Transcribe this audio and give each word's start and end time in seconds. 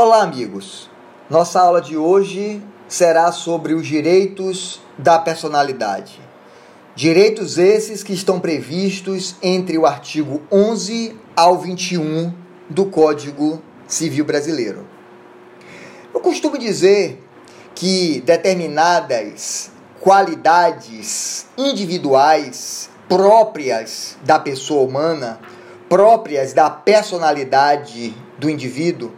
Olá, 0.00 0.22
amigos. 0.22 0.88
Nossa 1.28 1.60
aula 1.60 1.82
de 1.82 1.96
hoje 1.96 2.62
será 2.86 3.32
sobre 3.32 3.74
os 3.74 3.84
direitos 3.84 4.80
da 4.96 5.18
personalidade. 5.18 6.20
Direitos 6.94 7.58
esses 7.58 8.04
que 8.04 8.12
estão 8.12 8.38
previstos 8.38 9.34
entre 9.42 9.76
o 9.76 9.84
artigo 9.84 10.40
11 10.52 11.18
ao 11.34 11.58
21 11.58 12.32
do 12.70 12.86
Código 12.86 13.60
Civil 13.88 14.24
Brasileiro. 14.24 14.86
Eu 16.14 16.20
costumo 16.20 16.56
dizer 16.56 17.20
que 17.74 18.22
determinadas 18.24 19.72
qualidades 19.98 21.48
individuais 21.58 22.88
próprias 23.08 24.16
da 24.22 24.38
pessoa 24.38 24.88
humana, 24.88 25.40
próprias 25.88 26.52
da 26.52 26.70
personalidade 26.70 28.14
do 28.38 28.48
indivíduo, 28.48 29.17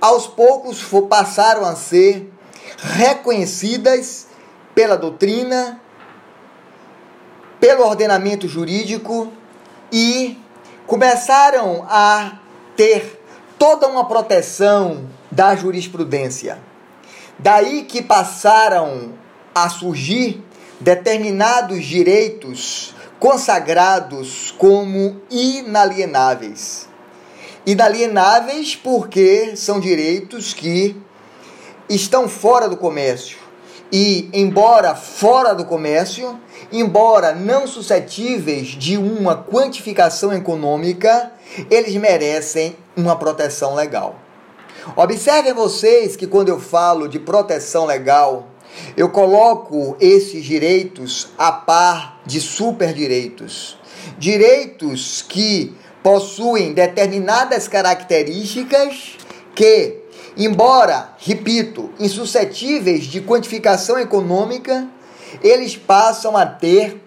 aos 0.00 0.26
poucos 0.26 0.82
passaram 1.08 1.64
a 1.64 1.76
ser 1.76 2.32
reconhecidas 2.78 4.26
pela 4.74 4.96
doutrina, 4.96 5.80
pelo 7.60 7.84
ordenamento 7.84 8.48
jurídico 8.48 9.32
e 9.92 10.38
começaram 10.86 11.86
a 11.88 12.38
ter 12.76 13.20
toda 13.58 13.86
uma 13.86 14.06
proteção 14.06 15.08
da 15.30 15.54
jurisprudência. 15.54 16.58
Daí 17.38 17.82
que 17.84 18.02
passaram 18.02 19.12
a 19.54 19.68
surgir 19.68 20.42
determinados 20.80 21.84
direitos 21.84 22.94
consagrados 23.18 24.52
como 24.58 25.22
inalienáveis. 25.30 26.88
Inalienáveis 27.64 28.74
porque 28.74 29.54
são 29.54 29.78
direitos 29.78 30.52
que 30.52 30.96
estão 31.88 32.28
fora 32.28 32.68
do 32.68 32.76
comércio. 32.76 33.38
E, 33.92 34.28
embora 34.32 34.94
fora 34.94 35.54
do 35.54 35.64
comércio, 35.64 36.40
embora 36.72 37.34
não 37.34 37.66
suscetíveis 37.66 38.68
de 38.68 38.96
uma 38.96 39.36
quantificação 39.36 40.32
econômica, 40.32 41.30
eles 41.70 41.94
merecem 41.96 42.74
uma 42.96 43.16
proteção 43.16 43.74
legal. 43.74 44.16
Observem 44.96 45.52
vocês 45.52 46.16
que 46.16 46.26
quando 46.26 46.48
eu 46.48 46.58
falo 46.58 47.06
de 47.06 47.20
proteção 47.20 47.84
legal, 47.84 48.48
eu 48.96 49.10
coloco 49.10 49.96
esses 50.00 50.44
direitos 50.44 51.28
a 51.38 51.52
par 51.52 52.20
de 52.26 52.40
superdireitos. 52.40 53.78
Direitos 54.18 55.22
que 55.28 55.76
possuem 56.02 56.72
determinadas 56.72 57.68
características 57.68 59.16
que, 59.54 60.00
embora, 60.36 61.12
repito, 61.18 61.90
insuscetíveis 61.98 63.04
de 63.04 63.20
quantificação 63.20 63.98
econômica, 63.98 64.88
eles 65.42 65.76
passam 65.76 66.36
a 66.36 66.44
ter 66.44 67.02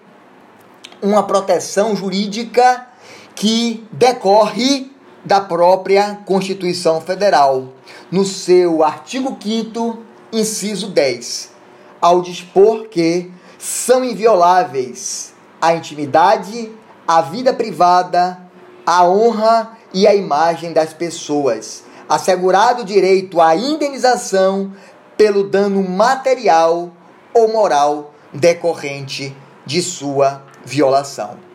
uma 1.02 1.24
proteção 1.24 1.96
jurídica 1.96 2.88
que 3.36 3.86
decorre 3.92 4.92
da 5.24 5.42
própria 5.42 6.20
Constituição 6.26 7.02
Federal, 7.02 7.74
no 8.12 8.24
seu 8.24 8.84
artigo 8.84 9.38
5 9.42 9.98
inciso 10.32 10.90
10, 10.90 11.52
ao 12.00 12.22
dispor 12.22 12.88
que 12.88 13.32
são 13.58 14.04
invioláveis 14.04 15.34
a 15.60 15.74
intimidade, 15.74 16.72
a 17.08 17.22
vida 17.22 17.54
privada, 17.54 18.45
a 18.86 19.08
honra 19.08 19.78
e 19.94 20.06
a 20.08 20.14
imagem 20.14 20.74
das 20.74 20.94
pessoas, 20.94 21.84
assegurado 22.08 22.82
o 22.82 22.86
direito 22.86 23.42
à 23.42 23.56
indenização 23.56 24.72
pelo 25.18 25.44
dano 25.46 25.82
material 25.82 26.92
ou 27.34 27.52
moral 27.52 28.14
decorrente 28.34 29.36
de 29.66 29.82
sua 29.82 30.44
violação. 30.64 31.46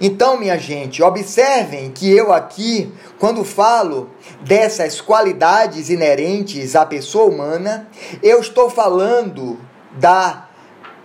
Então, 0.00 0.38
minha 0.38 0.58
gente, 0.58 1.02
observem 1.02 1.90
que 1.90 2.10
eu 2.10 2.32
aqui, 2.32 2.92
quando 3.18 3.44
falo 3.44 4.10
dessas 4.42 5.00
qualidades 5.00 5.88
inerentes 5.88 6.76
à 6.76 6.84
pessoa 6.84 7.26
humana, 7.26 7.88
eu 8.22 8.40
estou 8.40 8.70
falando 8.70 9.58
da, 9.92 10.48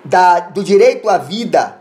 da, 0.03 0.41
do 0.41 0.63
direito 0.63 1.09
à 1.09 1.17
vida, 1.17 1.79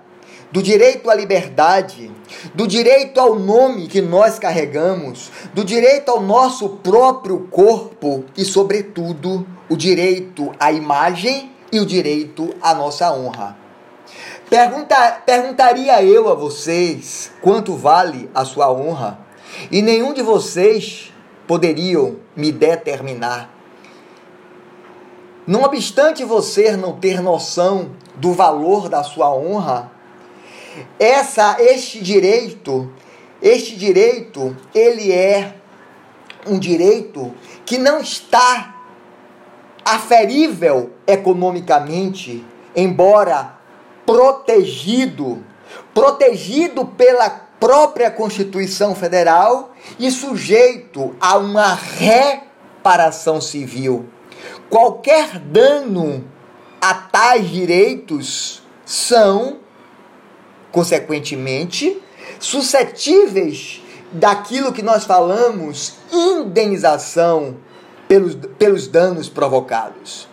do 0.50 0.62
direito 0.62 1.10
à 1.10 1.14
liberdade, 1.14 2.10
do 2.54 2.66
direito 2.66 3.20
ao 3.20 3.38
nome 3.38 3.86
que 3.86 4.00
nós 4.00 4.38
carregamos, 4.38 5.30
do 5.52 5.64
direito 5.64 6.10
ao 6.10 6.20
nosso 6.20 6.68
próprio 6.68 7.48
corpo 7.50 8.24
e, 8.36 8.44
sobretudo, 8.44 9.46
o 9.68 9.76
direito 9.76 10.52
à 10.58 10.72
imagem 10.72 11.50
e 11.72 11.78
o 11.80 11.86
direito 11.86 12.54
à 12.60 12.74
nossa 12.74 13.12
honra. 13.12 13.56
Pergunta, 14.48 15.22
perguntaria 15.24 16.02
eu 16.02 16.28
a 16.28 16.34
vocês 16.34 17.30
quanto 17.40 17.76
vale 17.76 18.28
a 18.34 18.44
sua 18.44 18.72
honra, 18.72 19.18
e 19.70 19.80
nenhum 19.80 20.12
de 20.12 20.22
vocês 20.22 21.12
poderiam 21.46 22.16
me 22.34 22.50
determinar. 22.50 23.50
Não 25.46 25.62
obstante 25.62 26.24
você 26.24 26.76
não 26.76 26.92
ter 26.92 27.20
noção 27.20 27.90
do 28.16 28.32
valor 28.32 28.88
da 28.88 29.02
sua 29.02 29.34
honra, 29.34 29.90
essa 30.98 31.56
este 31.58 32.00
direito, 32.00 32.92
este 33.42 33.76
direito, 33.76 34.56
ele 34.74 35.12
é 35.12 35.54
um 36.46 36.58
direito 36.58 37.34
que 37.64 37.78
não 37.78 38.00
está 38.00 38.76
aferível 39.84 40.90
economicamente, 41.06 42.44
embora 42.74 43.58
protegido, 44.06 45.44
protegido 45.94 46.86
pela 46.86 47.30
própria 47.58 48.10
Constituição 48.10 48.94
Federal 48.94 49.74
e 49.98 50.10
sujeito 50.10 51.14
a 51.20 51.36
uma 51.36 51.74
reparação 51.74 53.40
civil. 53.40 54.06
Qualquer 54.68 55.38
dano 55.38 56.24
a 56.80 56.94
tais 56.94 57.48
direitos 57.48 58.62
são 58.84 59.58
consequentemente, 60.72 62.00
suscetíveis 62.38 63.82
daquilo 64.12 64.72
que 64.72 64.82
nós 64.82 65.04
falamos 65.04 65.94
indenização 66.12 67.56
pelos, 68.08 68.34
pelos 68.58 68.88
danos 68.88 69.28
provocados. 69.28 70.28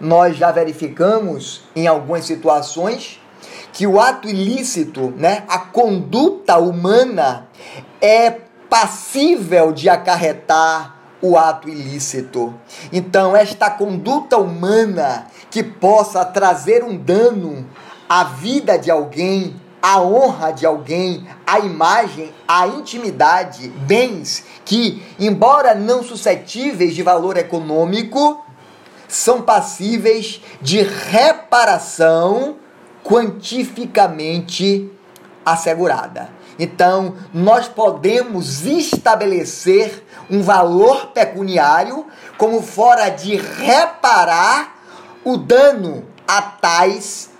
Nós 0.00 0.36
já 0.36 0.50
verificamos 0.50 1.62
em 1.76 1.86
algumas 1.86 2.24
situações 2.24 3.20
que 3.72 3.86
o 3.86 4.00
ato 4.00 4.28
ilícito, 4.28 5.14
né, 5.16 5.44
a 5.48 5.58
conduta 5.58 6.58
humana, 6.58 7.48
é 8.00 8.30
passível 8.68 9.72
de 9.72 9.88
acarretar 9.88 10.96
o 11.22 11.38
ato 11.38 11.68
ilícito. 11.68 12.52
Então, 12.92 13.36
esta 13.36 13.70
conduta 13.70 14.36
humana 14.36 15.28
que 15.50 15.62
possa 15.62 16.24
trazer 16.24 16.82
um 16.82 16.96
dano 16.96 17.64
à 18.08 18.24
vida 18.24 18.76
de 18.76 18.90
alguém, 18.90 19.54
a 19.82 20.00
honra 20.00 20.52
de 20.52 20.64
alguém, 20.64 21.26
a 21.44 21.58
imagem, 21.58 22.32
a 22.46 22.68
intimidade, 22.68 23.68
bens 23.68 24.44
que, 24.64 25.02
embora 25.18 25.74
não 25.74 26.04
suscetíveis 26.04 26.94
de 26.94 27.02
valor 27.02 27.36
econômico, 27.36 28.40
são 29.08 29.42
passíveis 29.42 30.40
de 30.60 30.82
reparação 30.82 32.56
quantificamente 33.02 34.88
assegurada. 35.44 36.30
Então, 36.56 37.16
nós 37.34 37.66
podemos 37.66 38.64
estabelecer 38.64 40.04
um 40.30 40.42
valor 40.42 41.08
pecuniário 41.08 42.06
como 42.38 42.62
fora 42.62 43.08
de 43.08 43.34
reparar 43.34 44.80
o 45.24 45.36
dano 45.36 46.04
a 46.26 46.40
tais 46.40 47.30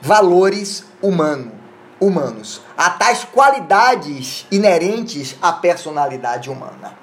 valores 0.00 0.84
humanos 1.02 1.57
humanos, 2.00 2.62
a 2.76 2.90
tais 2.90 3.24
qualidades 3.24 4.46
inerentes 4.50 5.36
à 5.42 5.52
personalidade 5.52 6.50
humana. 6.50 6.96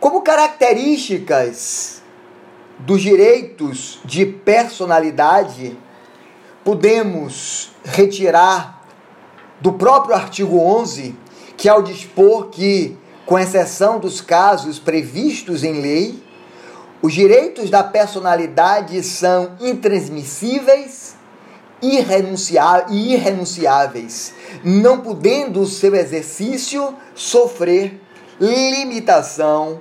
Como 0.00 0.22
características 0.22 2.02
dos 2.78 3.02
direitos 3.02 3.98
de 4.04 4.26
personalidade, 4.26 5.78
podemos 6.64 7.72
retirar 7.84 8.84
do 9.60 9.72
próprio 9.72 10.14
artigo 10.14 10.58
11, 10.58 11.16
que 11.56 11.68
ao 11.68 11.82
dispor 11.82 12.48
que, 12.50 12.96
com 13.24 13.38
exceção 13.38 13.98
dos 13.98 14.20
casos 14.20 14.78
previstos 14.78 15.64
em 15.64 15.80
lei, 15.80 16.25
os 17.02 17.12
direitos 17.12 17.68
da 17.70 17.84
personalidade 17.84 19.02
são 19.02 19.52
intransmissíveis 19.60 21.14
e 21.82 21.98
irrenunciáveis, 21.98 24.32
não 24.64 25.00
podendo 25.00 25.60
o 25.60 25.66
seu 25.66 25.94
exercício 25.94 26.96
sofrer 27.14 28.00
limitação 28.40 29.80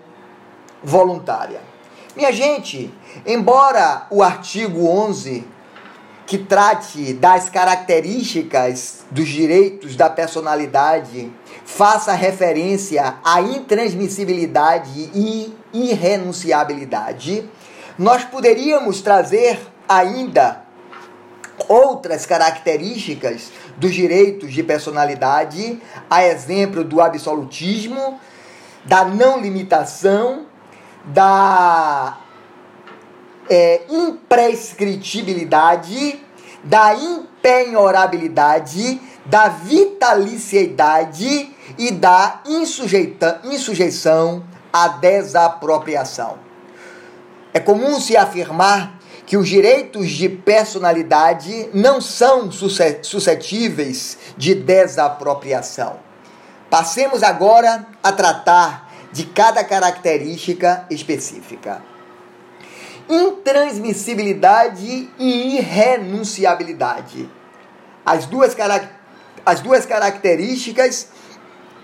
voluntária. 0.84 1.62
Minha 2.16 2.32
gente, 2.32 2.94
embora 3.26 4.08
o 4.10 4.24
artigo 4.24 4.88
11 4.88 5.46
que 6.26 6.40
trate 6.40 7.14
das 7.14 7.50
características 7.50 9.06
dos 9.12 9.28
direitos 9.28 9.96
da 9.96 10.10
personalidade 10.10 11.32
faça 11.66 12.14
referência 12.14 13.18
à 13.24 13.42
intransmissibilidade 13.42 15.12
e 15.14 15.54
irrenunciabilidade, 15.84 17.50
nós 17.98 18.24
poderíamos 18.24 19.02
trazer 19.02 19.60
ainda 19.88 20.64
outras 21.68 22.26
características 22.26 23.52
dos 23.78 23.94
direitos 23.94 24.52
de 24.54 24.64
personalidade, 24.64 25.80
a 26.10 26.26
exemplo 26.26 26.84
do 26.84 27.00
absolutismo, 27.02 28.20
da 28.84 29.06
não 29.06 29.40
limitação, 29.40 30.48
da 31.06 32.18
é, 33.50 33.84
imprescritibilidade, 33.90 36.20
da 36.64 36.96
impenhorabilidade, 36.96 39.00
da 39.26 39.50
vitaliciedade 39.50 41.52
e 41.78 41.92
da 41.92 42.42
insujeição 42.46 44.44
à 44.76 44.90
desapropriação. 44.90 46.38
É 47.54 47.62
comum 47.62 48.02
se 48.02 48.18
afirmar 48.18 49.00
que 49.26 49.38
os 49.38 49.48
direitos 49.48 50.12
de 50.12 50.28
personalidade 50.28 51.70
não 51.74 52.02
são 52.02 52.52
suscetíveis 52.52 54.18
de 54.36 54.54
desapropriação. 54.54 55.96
Passemos 56.70 57.24
agora 57.24 57.88
a 58.04 58.12
tratar 58.12 58.92
de 59.14 59.24
cada 59.24 59.64
característica 59.64 60.86
específica. 60.90 61.82
Intransmissibilidade 63.08 65.10
e 65.18 65.56
irrenunciabilidade. 65.56 67.30
As 68.06 68.26
duas, 68.26 68.54
as 69.46 69.62
duas 69.62 69.86
características 69.86 71.08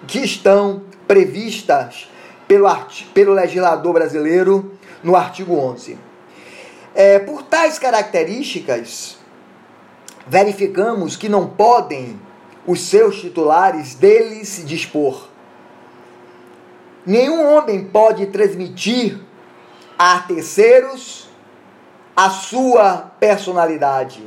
que 0.05 0.19
estão 0.19 0.83
previstas 1.07 2.10
pelo, 2.51 2.67
pelo 3.13 3.33
legislador 3.33 3.93
brasileiro 3.93 4.73
no 5.01 5.15
artigo 5.15 5.55
11. 5.57 5.97
É, 6.93 7.17
por 7.19 7.43
tais 7.43 7.79
características, 7.79 9.17
verificamos 10.27 11.15
que 11.15 11.29
não 11.29 11.47
podem 11.47 12.19
os 12.67 12.81
seus 12.81 13.21
titulares 13.21 13.95
deles 13.95 14.63
dispor. 14.65 15.29
Nenhum 17.05 17.55
homem 17.55 17.85
pode 17.85 18.25
transmitir 18.25 19.17
a 19.97 20.19
terceiros 20.19 21.29
a 22.13 22.29
sua 22.29 23.11
personalidade. 23.17 24.21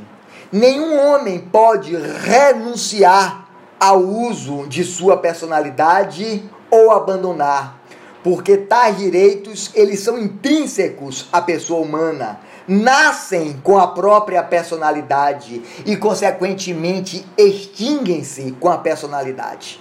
Nenhum 0.51 0.97
homem 0.99 1.37
pode 1.37 1.95
renunciar 1.95 3.47
ao 3.79 3.99
uso 3.99 4.65
de 4.67 4.83
sua 4.83 5.15
personalidade 5.15 6.43
ou 6.71 6.89
abandonar, 6.91 7.84
porque 8.25 8.57
tais 8.57 8.97
direitos 8.97 9.69
eles 9.75 9.99
são 9.99 10.17
intrínsecos 10.17 11.27
à 11.31 11.43
pessoa 11.43 11.85
humana, 11.85 12.39
nascem 12.67 13.61
com 13.63 13.77
a 13.77 13.89
própria 13.89 14.41
personalidade 14.41 15.61
e 15.85 15.95
consequentemente 15.95 17.23
extinguem-se 17.37 18.53
com 18.59 18.67
a 18.67 18.79
personalidade. 18.79 19.79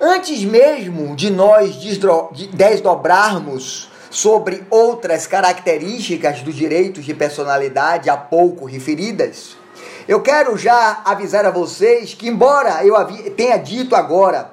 Antes 0.00 0.42
mesmo 0.42 1.14
de 1.14 1.28
nós 1.28 1.76
desdobrarmos 2.54 3.90
sobre 4.08 4.64
outras 4.70 5.26
características 5.26 6.40
dos 6.40 6.54
direitos 6.54 7.04
de 7.04 7.12
personalidade 7.12 8.08
há 8.08 8.16
pouco 8.16 8.64
referidas, 8.64 9.54
eu 10.08 10.22
quero 10.22 10.56
já 10.56 11.02
avisar 11.04 11.44
a 11.44 11.50
vocês 11.50 12.14
que, 12.14 12.26
embora 12.26 12.82
eu 12.86 12.94
tenha 13.36 13.58
dito 13.58 13.94
agora 13.94 14.50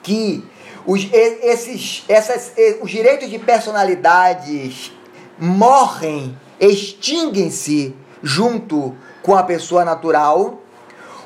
que 0.00 0.44
os, 0.86 1.08
esses, 1.12 2.04
essas, 2.08 2.52
os 2.80 2.90
direitos 2.90 3.28
de 3.28 3.38
personalidades 3.38 4.92
morrem, 5.38 6.38
extinguem-se 6.60 7.94
junto 8.22 8.94
com 9.22 9.36
a 9.36 9.42
pessoa 9.42 9.84
natural, 9.84 10.62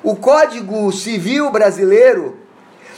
o 0.02 0.16
Código 0.16 0.90
Civil 0.92 1.50
Brasileiro, 1.50 2.38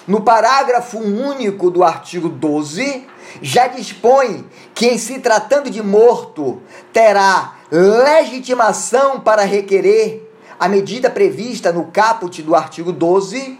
no 0.06 0.20
parágrafo 0.20 0.98
único 0.98 1.70
do 1.70 1.82
artigo 1.82 2.28
12, 2.28 3.06
já 3.40 3.66
dispõe 3.66 4.46
que, 4.74 4.86
em 4.86 4.98
se 4.98 5.18
tratando 5.18 5.68
de 5.68 5.82
morto, 5.82 6.60
terá 6.92 7.56
legitimação 7.70 9.20
para 9.20 9.42
requerer 9.42 10.30
a 10.58 10.68
medida 10.68 11.10
prevista 11.10 11.72
no 11.72 11.86
caput 11.86 12.40
do 12.42 12.54
artigo 12.54 12.92
12, 12.92 13.58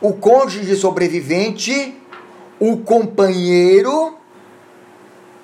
o 0.00 0.14
cônjuge 0.14 0.74
sobrevivente, 0.74 2.01
o 2.64 2.76
companheiro. 2.76 4.14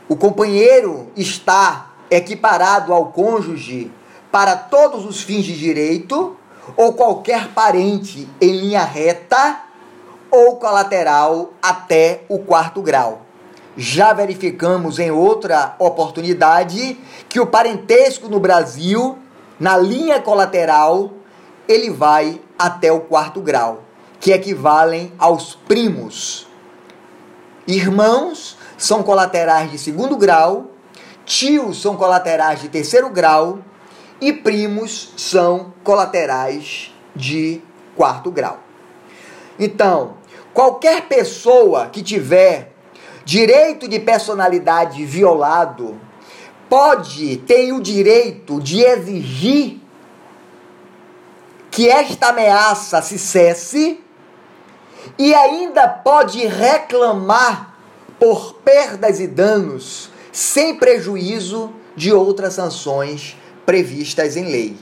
O 0.09 0.15
companheiro 0.15 1.09
está 1.17 1.91
equiparado 2.09 2.94
ao 2.94 3.06
cônjuge 3.06 3.91
para 4.31 4.55
todos 4.55 5.05
os 5.05 5.20
fins 5.20 5.44
de 5.44 5.59
direito, 5.59 6.37
ou 6.76 6.93
qualquer 6.93 7.49
parente 7.49 8.29
em 8.41 8.53
linha 8.53 8.85
reta 8.85 9.62
ou 10.31 10.56
colateral 10.59 11.55
até 11.61 12.23
o 12.29 12.38
quarto 12.38 12.81
grau. 12.81 13.23
Já 13.76 14.12
verificamos 14.12 15.00
em 15.00 15.11
outra 15.11 15.75
oportunidade 15.81 16.97
que 17.29 17.41
o 17.41 17.47
parentesco 17.47 18.29
no 18.29 18.38
Brasil, 18.38 19.19
na 19.59 19.76
linha 19.76 20.21
colateral, 20.21 21.11
ele 21.67 21.91
vai 21.91 22.41
até 22.56 22.93
o 22.93 23.00
quarto 23.00 23.41
grau, 23.41 23.82
que 24.21 24.31
equivalem 24.31 25.12
aos 25.19 25.56
primos. 25.56 26.48
Irmãos 27.69 28.56
são 28.79 29.03
colaterais 29.03 29.70
de 29.70 29.79
segundo 29.79 30.17
grau, 30.17 30.70
tios 31.26 31.82
são 31.82 31.99
colaterais 31.99 32.62
de 32.62 32.70
terceiro 32.70 33.11
grau 33.11 33.59
e 34.19 34.32
primos 34.32 35.12
são 35.19 35.75
colaterais 35.85 36.91
de 37.15 37.61
quarto 37.94 38.31
grau. 38.31 38.61
Então, 39.59 40.15
qualquer 40.55 41.09
pessoa 41.09 41.88
que 41.88 42.02
tiver 42.02 42.73
direito 43.23 43.87
de 43.87 44.00
personalidade 44.00 45.04
violado, 45.04 46.00
pode, 46.71 47.37
tem 47.37 47.71
o 47.73 47.83
direito 47.83 48.62
de 48.62 48.81
exigir 48.81 49.78
que 51.71 51.87
esta 51.90 52.28
ameaça 52.28 53.02
se 53.02 53.19
cesse 53.19 54.02
e 55.19 55.35
ainda 55.35 55.88
pode 55.88 56.47
reclamar 56.47 57.75
por 58.19 58.55
perdas 58.65 59.21
e 59.21 59.27
danos 59.27 60.11
sem 60.33 60.77
prejuízo 60.77 61.73
de 61.97 62.12
outras 62.12 62.55
sanções 62.55 63.37
previstas 63.65 64.37
em 64.37 64.45
lei. 64.45 64.77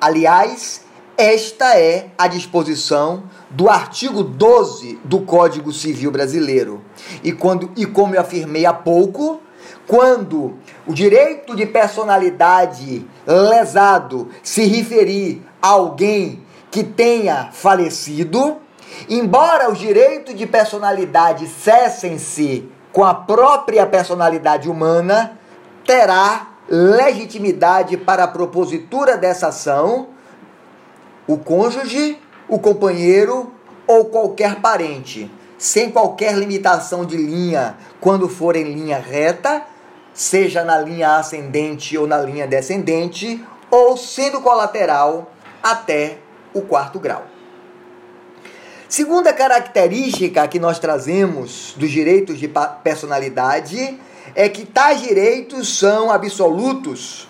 Aliás, 0.00 0.82
esta 1.16 1.76
é 1.76 2.10
a 2.16 2.28
disposição 2.28 3.24
do 3.50 3.68
artigo 3.68 4.22
12 4.22 5.00
do 5.04 5.20
Código 5.20 5.72
Civil 5.72 6.12
Brasileiro. 6.12 6.80
E, 7.24 7.32
quando, 7.32 7.72
e 7.76 7.84
como 7.84 8.14
eu 8.14 8.20
afirmei 8.20 8.64
há 8.64 8.72
pouco, 8.72 9.40
quando 9.86 10.54
o 10.86 10.94
direito 10.94 11.56
de 11.56 11.66
personalidade 11.66 13.04
lesado 13.26 14.28
se 14.42 14.64
referir 14.66 15.42
a 15.60 15.68
alguém 15.68 16.42
que 16.70 16.84
tenha 16.84 17.50
falecido, 17.52 18.58
embora 19.08 19.70
os 19.70 19.78
direitos 19.78 20.34
de 20.34 20.46
personalidade 20.46 21.46
cessem-se 21.46 22.70
com 22.92 23.04
a 23.04 23.14
própria 23.14 23.86
personalidade 23.86 24.68
humana, 24.68 25.38
terá 25.84 26.48
legitimidade 26.68 27.96
para 27.96 28.24
a 28.24 28.28
propositura 28.28 29.16
dessa 29.16 29.48
ação 29.48 30.08
o 31.28 31.36
cônjuge, 31.36 32.18
o 32.48 32.58
companheiro 32.58 33.52
ou 33.86 34.06
qualquer 34.06 34.62
parente, 34.62 35.30
sem 35.58 35.90
qualquer 35.90 36.34
limitação 36.34 37.04
de 37.04 37.18
linha 37.18 37.76
quando 38.00 38.28
for 38.28 38.56
em 38.56 38.64
linha 38.64 38.98
reta, 38.98 39.62
seja 40.14 40.64
na 40.64 40.78
linha 40.78 41.16
ascendente 41.16 41.96
ou 41.98 42.06
na 42.06 42.18
linha 42.18 42.46
descendente, 42.46 43.44
ou 43.70 43.96
sendo 43.98 44.40
colateral 44.40 45.30
até 45.62 46.18
o 46.54 46.62
quarto 46.62 46.98
grau. 46.98 47.24
Segunda 48.88 49.34
característica 49.34 50.48
que 50.48 50.58
nós 50.58 50.78
trazemos 50.78 51.74
dos 51.76 51.90
direitos 51.90 52.38
de 52.38 52.50
personalidade 52.82 54.00
é 54.34 54.48
que 54.48 54.64
tais 54.64 55.02
direitos 55.02 55.78
são 55.78 56.10
absolutos 56.10 57.28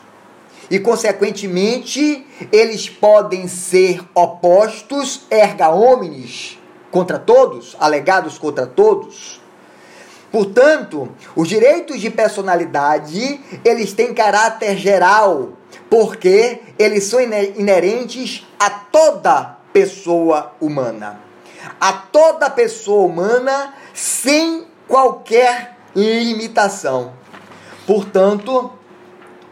e, 0.70 0.78
consequentemente, 0.78 2.24
eles 2.52 2.88
podem 2.88 3.48
ser 3.48 4.00
opostos, 4.14 5.22
erga 5.28 5.70
omnes, 5.70 6.56
contra 6.92 7.18
todos, 7.18 7.76
alegados 7.80 8.38
contra 8.38 8.64
todos. 8.64 9.40
Portanto, 10.30 11.08
os 11.34 11.48
direitos 11.48 12.00
de 12.00 12.08
personalidade, 12.08 13.40
eles 13.64 13.92
têm 13.92 14.14
caráter 14.14 14.76
geral, 14.76 15.54
porque 15.90 16.60
eles 16.78 17.02
são 17.02 17.20
inerentes 17.20 18.46
a 18.60 18.70
toda 18.70 19.58
pessoa 19.72 20.52
humana. 20.60 21.26
A 21.80 21.92
toda 21.92 22.50
pessoa 22.50 23.06
humana 23.06 23.74
sem 23.94 24.66
qualquer 24.86 25.76
limitação. 25.94 27.12
Portanto, 27.86 28.72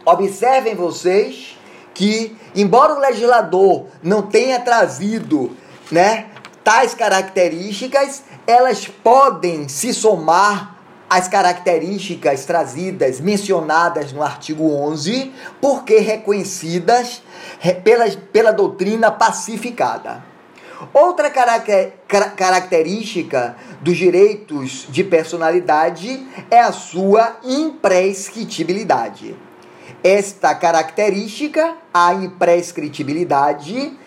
observem 0.05 0.75
vocês 0.75 1.57
que, 1.93 2.37
embora 2.55 2.93
o 2.93 2.99
legislador 2.99 3.87
não 4.03 4.21
tenha 4.21 4.59
trazido 4.59 5.55
né, 5.91 6.27
tais 6.63 6.93
características, 6.93 8.23
elas 8.45 8.87
podem 8.87 9.67
se 9.67 9.93
somar 9.93 10.77
às 11.09 11.27
características 11.27 12.45
trazidas, 12.45 13.19
mencionadas 13.19 14.11
no 14.11 14.21
artigo 14.21 14.71
11, 14.71 15.33
porque 15.61 15.99
reconhecidas 15.99 17.21
pela, 17.83 18.09
pela 18.31 18.51
doutrina 18.51 19.09
pacificada. 19.09 20.23
Outra 20.93 21.31
característica 22.35 23.55
dos 23.81 23.97
direitos 23.97 24.85
de 24.89 25.03
personalidade 25.03 26.25
é 26.51 26.59
a 26.59 26.71
sua 26.71 27.37
imprescritibilidade. 27.43 29.35
Esta 30.03 30.53
característica, 30.53 31.75
a 31.93 32.13
imprescritibilidade, 32.13 33.97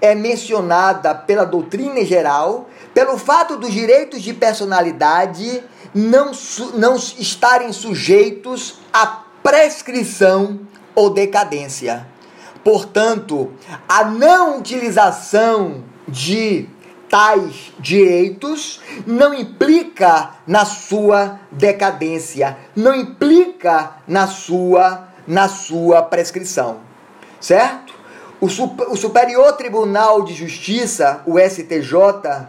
é 0.00 0.14
mencionada 0.14 1.14
pela 1.14 1.44
doutrina 1.44 2.00
em 2.00 2.06
geral 2.06 2.70
pelo 2.94 3.18
fato 3.18 3.56
dos 3.56 3.72
direitos 3.72 4.22
de 4.22 4.32
personalidade 4.32 5.62
não, 5.92 6.30
não 6.74 6.96
estarem 6.96 7.72
sujeitos 7.72 8.78
à 8.92 9.24
prescrição 9.42 10.60
ou 10.94 11.10
decadência. 11.10 12.06
Portanto, 12.62 13.52
a 13.86 14.04
não 14.04 14.58
utilização 14.58 15.84
de 16.06 16.68
tais 17.08 17.72
direitos 17.78 18.80
não 19.06 19.32
implica 19.32 20.30
na 20.46 20.64
sua 20.64 21.38
decadência, 21.50 22.56
não 22.74 22.94
implica 22.94 23.98
na 24.06 24.26
sua 24.26 25.08
na 25.26 25.48
sua 25.48 26.02
prescrição. 26.02 26.78
Certo? 27.40 27.94
O, 28.40 28.46
o 28.46 28.96
Superior 28.96 29.52
Tribunal 29.52 30.22
de 30.22 30.34
Justiça, 30.34 31.22
o 31.24 31.38
STJ, 31.38 32.46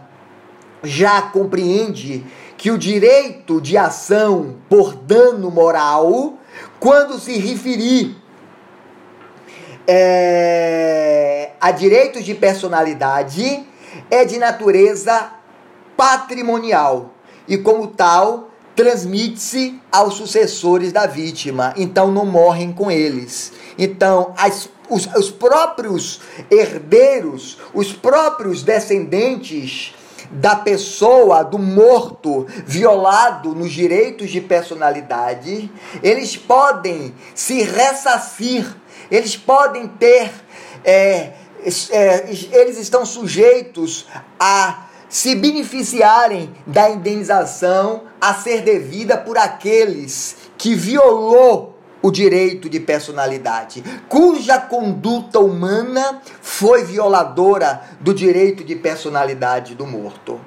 já 0.83 1.21
compreende 1.21 2.25
que 2.57 2.71
o 2.71 2.77
direito 2.77 3.61
de 3.61 3.77
ação 3.77 4.55
por 4.69 4.93
dano 4.93 5.49
moral, 5.51 6.33
quando 6.79 7.19
se 7.19 7.37
referir 7.37 8.15
é, 9.87 11.51
a 11.59 11.71
direitos 11.71 12.23
de 12.23 12.33
personalidade, 12.33 13.65
é 14.09 14.25
de 14.25 14.37
natureza 14.37 15.31
patrimonial 15.95 17.13
e, 17.47 17.57
como 17.57 17.87
tal, 17.87 18.49
transmite-se 18.75 19.79
aos 19.91 20.15
sucessores 20.15 20.91
da 20.91 21.05
vítima, 21.05 21.73
então 21.77 22.11
não 22.11 22.25
morrem 22.25 22.73
com 22.73 22.91
eles. 22.91 23.53
Então, 23.77 24.33
as, 24.37 24.69
os, 24.89 25.07
os 25.15 25.31
próprios 25.31 26.19
herdeiros, 26.51 27.57
os 27.73 27.93
próprios 27.93 28.63
descendentes 28.63 29.95
da 30.31 30.55
pessoa, 30.55 31.43
do 31.43 31.57
morto, 31.57 32.45
violado 32.65 33.55
nos 33.55 33.71
direitos 33.71 34.29
de 34.29 34.41
personalidade, 34.41 35.71
eles 36.03 36.35
podem 36.35 37.13
se 37.33 37.61
ressarcir, 37.61 38.75
eles 39.09 39.37
podem 39.37 39.87
ter, 39.87 40.31
é, 40.83 41.33
é, 41.91 42.29
eles 42.51 42.77
estão 42.77 43.05
sujeitos 43.05 44.05
a 44.39 44.87
se 45.09 45.35
beneficiarem 45.35 46.53
da 46.67 46.89
indenização 46.89 48.03
a 48.19 48.33
ser 48.33 48.61
devida 48.61 49.17
por 49.17 49.37
aqueles 49.37 50.35
que 50.57 50.75
violou 50.75 51.75
o 52.01 52.11
direito 52.11 52.69
de 52.69 52.79
personalidade, 52.79 53.83
cuja 54.07 54.59
conduta 54.59 55.39
humana 55.39 56.21
foi 56.39 56.83
violadora 56.83 57.81
do 57.99 58.13
direito 58.13 58.63
de 58.63 58.75
personalidade 58.75 59.73
do 59.73 59.87
morto. 59.87 60.39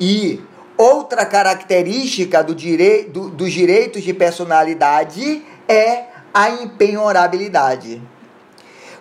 E 0.00 0.40
outra 0.76 1.24
característica 1.24 2.42
do 2.42 2.54
direi 2.54 3.04
do, 3.04 3.30
dos 3.30 3.52
direitos 3.52 4.02
de 4.02 4.12
personalidade 4.12 5.42
é 5.68 6.04
a 6.32 6.50
impenhorabilidade. 6.50 8.02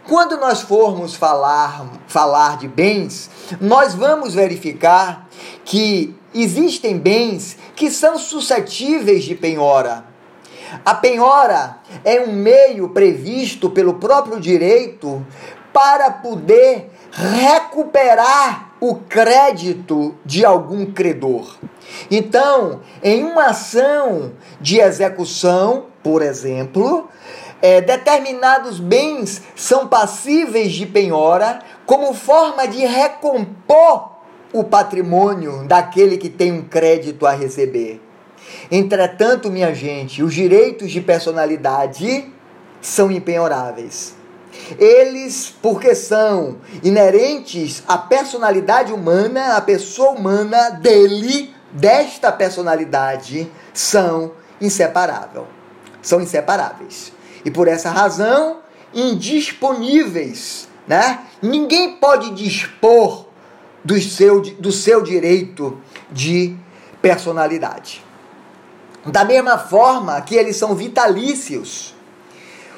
Quando 0.07 0.37
nós 0.37 0.61
formos 0.61 1.15
falar, 1.15 1.85
falar 2.07 2.57
de 2.57 2.67
bens, 2.67 3.29
nós 3.59 3.93
vamos 3.93 4.33
verificar 4.33 5.27
que 5.65 6.15
existem 6.33 6.97
bens 6.97 7.57
que 7.75 7.91
são 7.91 8.17
suscetíveis 8.17 9.25
de 9.25 9.35
penhora. 9.35 10.05
A 10.85 10.93
penhora 10.93 11.77
é 12.03 12.21
um 12.21 12.31
meio 12.31 12.89
previsto 12.89 13.69
pelo 13.69 13.95
próprio 13.95 14.39
direito 14.39 15.25
para 15.73 16.09
poder 16.09 16.89
recuperar 17.11 18.71
o 18.79 18.95
crédito 18.95 20.15
de 20.25 20.45
algum 20.45 20.85
credor. 20.85 21.57
Então, 22.11 22.81
em 23.03 23.23
uma 23.23 23.47
ação 23.47 24.33
de 24.61 24.79
execução, 24.79 25.85
por 26.03 26.21
exemplo, 26.21 27.09
é, 27.61 27.81
determinados 27.81 28.79
bens 28.79 29.41
são 29.55 29.87
passíveis 29.87 30.73
de 30.73 30.85
penhora 30.85 31.59
como 31.85 32.13
forma 32.13 32.67
de 32.67 32.85
recompor 32.85 34.17
o 34.53 34.63
patrimônio 34.63 35.65
daquele 35.65 36.17
que 36.17 36.29
tem 36.29 36.51
um 36.51 36.63
crédito 36.63 37.25
a 37.25 37.31
receber. 37.31 38.01
Entretanto, 38.71 39.49
minha 39.49 39.73
gente, 39.73 40.23
os 40.23 40.33
direitos 40.33 40.91
de 40.91 41.01
personalidade 41.01 42.31
são 42.81 43.11
impenhoráveis. 43.11 44.15
Eles, 44.79 45.53
porque 45.61 45.93
são 45.93 46.57
inerentes 46.83 47.83
à 47.87 47.97
personalidade 47.97 48.91
humana, 48.91 49.55
à 49.55 49.61
pessoa 49.61 50.11
humana 50.11 50.71
dele, 50.71 51.53
desta 51.71 52.31
personalidade, 52.31 53.49
são 53.73 54.31
inseparáveis. 54.59 55.45
São 56.01 56.21
inseparáveis. 56.21 57.11
E 57.45 57.51
por 57.51 57.67
essa 57.67 57.89
razão, 57.89 58.59
indisponíveis, 58.93 60.67
né? 60.87 61.19
Ninguém 61.41 61.97
pode 61.97 62.31
dispor 62.31 63.27
do 63.83 63.99
seu, 64.01 64.41
do 64.41 64.71
seu 64.71 65.01
direito 65.01 65.79
de 66.11 66.55
personalidade. 67.01 68.03
Da 69.05 69.23
mesma 69.23 69.57
forma 69.57 70.19
que 70.21 70.35
eles 70.35 70.57
são 70.57 70.75
vitalícios. 70.75 71.95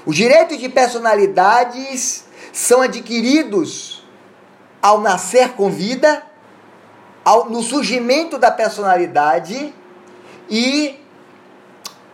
Os 0.05 0.15
direitos 0.15 0.57
de 0.59 0.69
personalidades 0.69 2.25
são 2.51 2.81
adquiridos 2.81 4.03
ao 4.81 5.01
nascer 5.01 5.53
com 5.53 5.69
vida, 5.69 6.23
ao, 7.23 7.49
no 7.49 7.61
surgimento 7.61 8.37
da 8.37 8.51
personalidade 8.51 9.73
e 10.49 10.99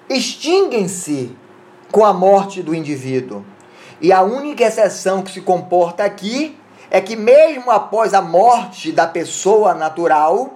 extinguem-se 0.10 1.36
com 1.96 2.04
a 2.04 2.12
morte 2.12 2.62
do 2.62 2.76
indivíduo. 2.76 3.46
E 4.02 4.12
a 4.12 4.22
única 4.22 4.66
exceção 4.66 5.22
que 5.22 5.32
se 5.32 5.40
comporta 5.40 6.04
aqui 6.04 6.60
é 6.92 7.00
que, 7.00 7.16
mesmo 7.16 7.72
após 7.72 8.14
a 8.14 8.22
morte 8.22 8.92
da 8.92 9.08
pessoa 9.08 9.74
natural, 9.74 10.56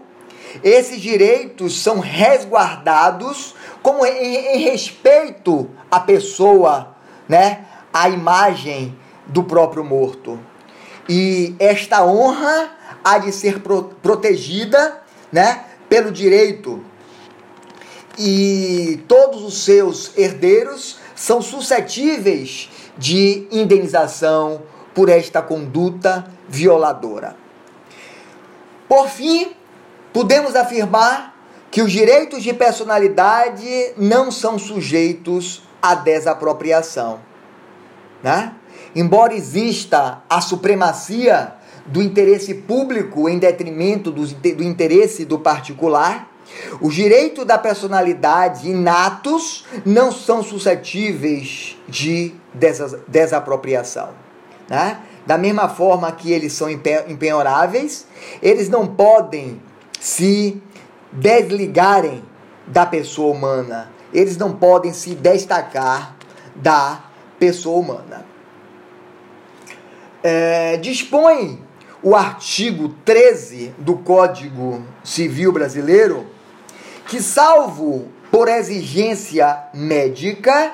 esses 0.62 1.00
direitos 1.00 1.82
são 1.82 2.00
resguardados 2.02 3.56
como 3.82 4.06
em, 4.06 4.56
em 4.58 4.58
respeito 4.58 5.70
à 5.90 6.02
pessoa, 6.02 6.94
né? 7.26 7.66
À 7.94 8.10
imagem 8.10 8.94
do 9.26 9.42
próprio 9.42 9.86
morto. 9.86 10.38
E 11.08 11.56
esta 11.58 12.04
honra 12.04 12.70
há 13.02 13.18
de 13.18 13.32
ser 13.32 13.62
pro, 13.62 13.84
protegida, 14.04 15.02
né? 15.32 15.64
Pelo 15.88 16.12
direito. 16.12 16.84
E 18.18 19.02
todos 19.08 19.42
os 19.42 19.64
seus 19.64 20.12
herdeiros 20.18 20.99
são 21.20 21.42
suscetíveis 21.42 22.70
de 22.98 23.46
indenização 23.52 24.62
por 24.96 25.10
esta 25.10 25.42
conduta 25.42 26.26
violadora. 26.48 27.36
Por 28.88 29.10
fim, 29.10 29.52
podemos 30.14 30.56
afirmar 30.56 31.38
que 31.70 31.82
os 31.82 31.92
direitos 31.92 32.42
de 32.42 32.54
personalidade 32.54 33.94
não 33.98 34.32
são 34.32 34.58
sujeitos 34.58 35.62
à 35.82 35.94
desapropriação. 35.94 37.20
Né? 38.24 38.54
Embora 38.96 39.34
exista 39.34 40.24
a 40.30 40.40
supremacia 40.40 41.54
do 41.86 42.02
interesse 42.02 42.54
público 42.54 43.28
em 43.28 43.38
detrimento 43.38 44.10
do, 44.10 44.26
do 44.26 44.64
interesse 44.64 45.26
do 45.26 45.38
particular. 45.38 46.32
Os 46.82 46.94
direitos 46.94 47.46
da 47.46 47.58
personalidade 47.58 48.70
inatos 48.70 49.66
não 49.86 50.12
são 50.12 50.44
suscetíveis 50.44 51.78
de 51.88 52.34
desapropriação. 53.08 54.10
Né? 54.70 55.00
Da 55.26 55.38
mesma 55.38 55.68
forma 55.68 56.12
que 56.12 56.32
eles 56.32 56.54
são 56.54 56.70
impenhoráveis, 56.70 58.06
eles 58.42 58.70
não 58.70 58.88
podem 58.88 59.62
se 60.00 60.62
desligarem 61.12 62.24
da 62.66 62.86
pessoa 62.86 63.36
humana, 63.36 63.92
eles 64.14 64.38
não 64.38 64.54
podem 64.54 64.94
se 64.94 65.16
destacar 65.16 66.16
da 66.56 67.04
pessoa 67.40 67.80
humana. 67.80 68.26
É, 70.22 70.78
dispõe 70.78 71.64
o 72.02 72.16
artigo 72.16 72.90
13 73.06 73.74
do 73.78 73.98
Código 73.98 74.84
Civil 75.04 75.52
Brasileiro 75.52 76.28
que, 77.10 77.22
salvo 77.22 78.08
por 78.32 78.48
exigência 78.48 79.64
médica, 79.74 80.74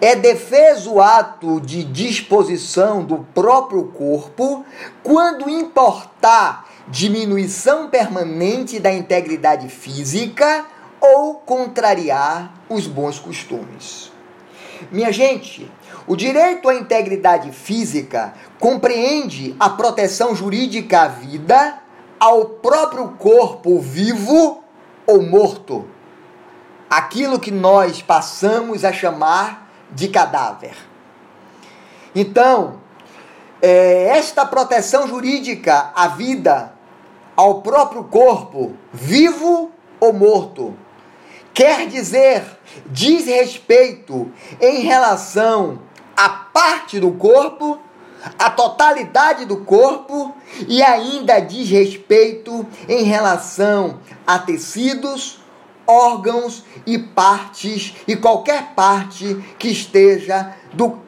é 0.00 0.14
defeso 0.14 0.94
o 0.94 1.00
ato 1.02 1.60
de 1.60 1.82
disposição 1.82 3.04
do 3.04 3.18
próprio 3.34 3.86
corpo 3.88 4.64
quando 5.02 5.50
importar 5.50 6.68
diminuição 6.88 7.88
permanente 7.88 8.78
da 8.78 8.92
integridade 8.92 9.68
física 9.68 10.64
ou 11.00 11.34
contrariar 11.34 12.54
os 12.68 12.86
bons 12.86 13.18
costumes. 13.18 14.12
Minha 14.92 15.12
gente, 15.12 15.70
o 16.06 16.14
direito 16.14 16.68
à 16.68 16.74
integridade 16.74 17.50
física 17.50 18.34
compreende 18.60 19.56
a 19.58 19.68
proteção 19.68 20.34
jurídica 20.34 21.02
à 21.02 21.08
vida, 21.08 21.78
ao 22.20 22.44
próprio 22.46 23.08
corpo 23.18 23.80
vivo 23.80 24.63
ou 25.06 25.22
morto. 25.22 25.88
Aquilo 26.88 27.38
que 27.38 27.50
nós 27.50 28.02
passamos 28.02 28.84
a 28.84 28.92
chamar 28.92 29.68
de 29.90 30.08
cadáver. 30.08 30.76
Então, 32.14 32.80
é, 33.60 34.08
esta 34.16 34.44
proteção 34.46 35.08
jurídica 35.08 35.92
à 35.94 36.08
vida, 36.08 36.72
ao 37.36 37.62
próprio 37.62 38.04
corpo, 38.04 38.74
vivo 38.92 39.72
ou 39.98 40.12
morto, 40.12 40.74
quer 41.52 41.86
dizer 41.88 42.44
diz 42.86 43.26
respeito 43.26 44.30
em 44.60 44.80
relação 44.80 45.80
à 46.16 46.28
parte 46.28 47.00
do 47.00 47.12
corpo, 47.12 47.78
à 48.38 48.50
totalidade 48.50 49.44
do 49.44 49.58
corpo 49.58 50.34
e 50.68 50.82
ainda 50.82 51.40
diz 51.40 51.68
respeito 51.68 52.66
em 52.88 53.04
relação 53.04 53.98
a 54.26 54.38
tecidos, 54.38 55.40
órgãos 55.86 56.64
e 56.86 56.98
partes 56.98 57.94
e 58.08 58.16
qualquer 58.16 58.74
parte 58.74 59.42
que 59.58 59.68
esteja 59.68 60.54
do 60.72 61.04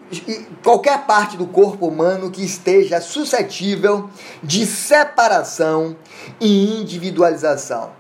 qualquer 0.63 1.05
parte 1.05 1.37
do 1.37 1.47
corpo 1.47 1.89
humano 1.89 2.31
que 2.31 2.45
esteja 2.45 3.01
suscetível 3.01 4.09
de 4.41 4.65
separação 4.65 5.97
e 6.41 6.81
individualização. 6.81 7.91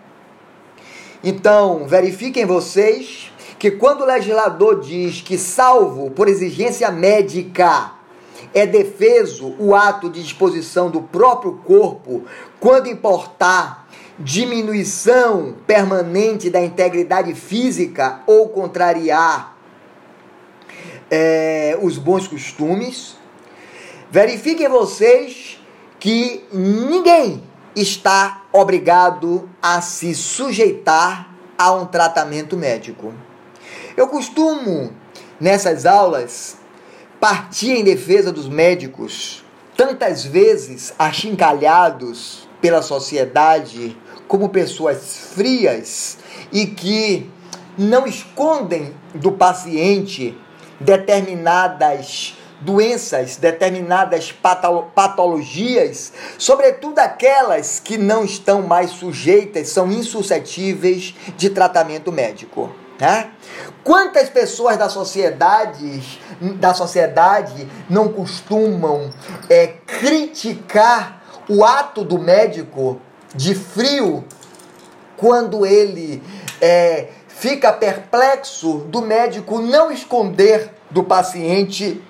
Então, 1.24 1.86
verifiquem 1.88 2.46
vocês 2.46 3.32
que 3.58 3.72
quando 3.72 4.02
o 4.02 4.06
legislador 4.06 4.80
diz 4.80 5.20
que, 5.20 5.36
salvo 5.36 6.10
por 6.10 6.28
exigência 6.28 6.90
médica, 6.92 7.95
é 8.56 8.64
defeso 8.64 9.54
o 9.58 9.74
ato 9.74 10.08
de 10.08 10.22
disposição 10.22 10.90
do 10.90 11.02
próprio 11.02 11.60
corpo 11.62 12.24
quando 12.58 12.88
importar 12.88 13.86
diminuição 14.18 15.54
permanente 15.66 16.48
da 16.48 16.62
integridade 16.62 17.34
física 17.34 18.22
ou 18.26 18.48
contrariar 18.48 19.58
é, 21.10 21.78
os 21.82 21.98
bons 21.98 22.26
costumes. 22.26 23.18
Verifiquem 24.10 24.70
vocês 24.70 25.60
que 26.00 26.42
ninguém 26.50 27.42
está 27.76 28.46
obrigado 28.50 29.50
a 29.60 29.82
se 29.82 30.14
sujeitar 30.14 31.30
a 31.58 31.72
um 31.72 31.84
tratamento 31.84 32.56
médico. 32.56 33.12
Eu 33.94 34.08
costumo, 34.08 34.94
nessas 35.38 35.84
aulas, 35.84 36.56
partir 37.28 37.72
em 37.72 37.82
defesa 37.82 38.30
dos 38.30 38.48
médicos, 38.48 39.44
tantas 39.76 40.24
vezes 40.24 40.94
achincalhados 40.96 42.48
pela 42.60 42.80
sociedade 42.80 43.98
como 44.28 44.48
pessoas 44.48 45.32
frias 45.34 46.18
e 46.52 46.66
que 46.66 47.28
não 47.76 48.06
escondem 48.06 48.94
do 49.12 49.32
paciente 49.32 50.38
determinadas 50.78 52.36
doenças, 52.60 53.34
determinadas 53.34 54.32
patologias, 54.94 56.12
sobretudo 56.38 57.00
aquelas 57.00 57.80
que 57.80 57.98
não 57.98 58.24
estão 58.24 58.62
mais 58.62 58.92
sujeitas, 58.92 59.68
são 59.70 59.90
insuscetíveis 59.90 61.12
de 61.36 61.50
tratamento 61.50 62.12
médico. 62.12 62.85
Né? 62.98 63.30
Quantas 63.84 64.28
pessoas 64.28 64.76
da 64.76 64.88
sociedade, 64.88 66.20
da 66.58 66.74
sociedade 66.74 67.68
não 67.88 68.08
costumam 68.08 69.10
é, 69.48 69.66
criticar 69.66 71.22
o 71.48 71.64
ato 71.64 72.02
do 72.02 72.18
médico 72.18 73.00
de 73.34 73.54
frio 73.54 74.24
quando 75.16 75.64
ele 75.64 76.22
é, 76.60 77.08
fica 77.28 77.72
perplexo 77.72 78.78
do 78.88 79.02
médico 79.02 79.60
não 79.60 79.90
esconder 79.90 80.72
do 80.90 81.04
paciente 81.04 82.02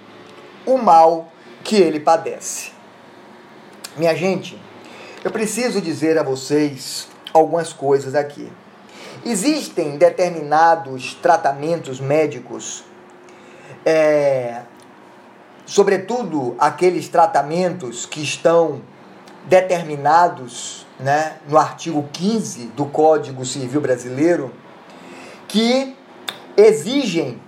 o 0.65 0.79
mal 0.79 1.29
que 1.63 1.77
ele 1.77 2.01
padece. 2.01 2.71
Minha 3.97 4.15
gente, 4.15 4.61
eu 5.25 5.31
preciso 5.31 5.81
dizer 5.81 6.19
a 6.19 6.23
vocês 6.23 7.09
algumas 7.33 7.73
coisas 7.73 8.15
aqui. 8.15 8.51
Existem 9.29 9.99
determinados 9.99 11.15
tratamentos 11.15 11.99
médicos, 11.99 12.85
é, 13.85 14.63
sobretudo 15.67 16.55
aqueles 16.61 17.09
tratamentos 17.09 18.07
que 18.07 18.23
estão 18.23 18.83
determinados 19.47 20.87
né, 21.01 21.39
no 21.49 21.59
artigo 21.59 22.09
15 22.13 22.67
do 22.67 22.87
Código 22.87 23.45
Civil 23.45 23.81
Brasileiro, 23.81 24.55
que 25.49 25.97
exigem 26.57 27.43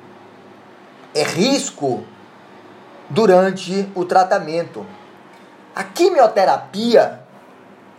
é, 1.14 1.22
risco 1.22 2.02
durante 3.08 3.88
o 3.94 4.04
tratamento. 4.04 4.84
A 5.76 5.84
quimioterapia 5.84 7.20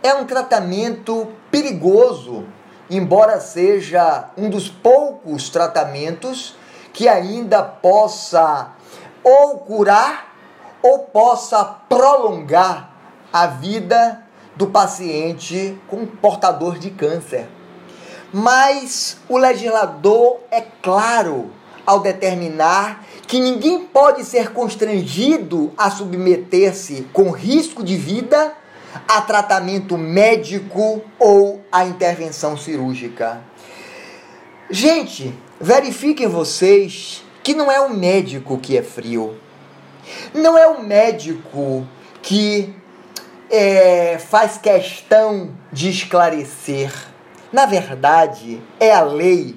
é 0.02 0.12
um 0.12 0.26
tratamento 0.26 1.32
perigoso, 1.50 2.44
embora 2.90 3.40
seja 3.40 4.30
um 4.36 4.50
dos 4.50 4.68
poucos 4.68 5.48
tratamentos 5.48 6.56
que 6.92 7.08
ainda 7.08 7.62
possa 7.62 8.70
ou 9.22 9.58
curar 9.58 10.34
ou 10.82 10.98
possa 11.00 11.64
prolongar 11.64 12.90
a 13.32 13.46
vida 13.46 14.22
do 14.56 14.66
paciente 14.66 15.78
com 15.86 16.04
portador 16.04 16.78
de 16.78 16.90
câncer. 16.90 17.48
Mas 18.32 19.18
o 19.28 19.38
legislador 19.38 20.40
é 20.50 20.60
claro 20.82 21.50
ao 21.86 22.00
determinar 22.00 23.04
que 23.26 23.40
ninguém 23.40 23.84
pode 23.84 24.24
ser 24.24 24.52
constrangido 24.52 25.72
a 25.76 25.90
submeter-se 25.90 27.06
com 27.12 27.30
risco 27.30 27.82
de 27.82 27.96
vida 27.96 28.52
a 29.06 29.20
tratamento 29.20 29.96
médico 29.96 31.02
ou 31.18 31.64
a 31.70 31.84
intervenção 31.84 32.56
cirúrgica. 32.56 33.40
Gente, 34.70 35.34
verifiquem 35.60 36.28
vocês 36.28 37.24
que 37.42 37.54
não 37.54 37.70
é 37.70 37.80
o 37.80 37.90
médico 37.90 38.58
que 38.58 38.76
é 38.76 38.82
frio. 38.82 39.36
Não 40.34 40.56
é 40.56 40.66
o 40.66 40.82
médico 40.82 41.86
que 42.22 42.74
é, 43.50 44.18
faz 44.18 44.58
questão 44.58 45.50
de 45.72 45.90
esclarecer. 45.90 46.92
Na 47.52 47.66
verdade, 47.66 48.62
é 48.78 48.92
a 48.92 49.02
lei 49.02 49.56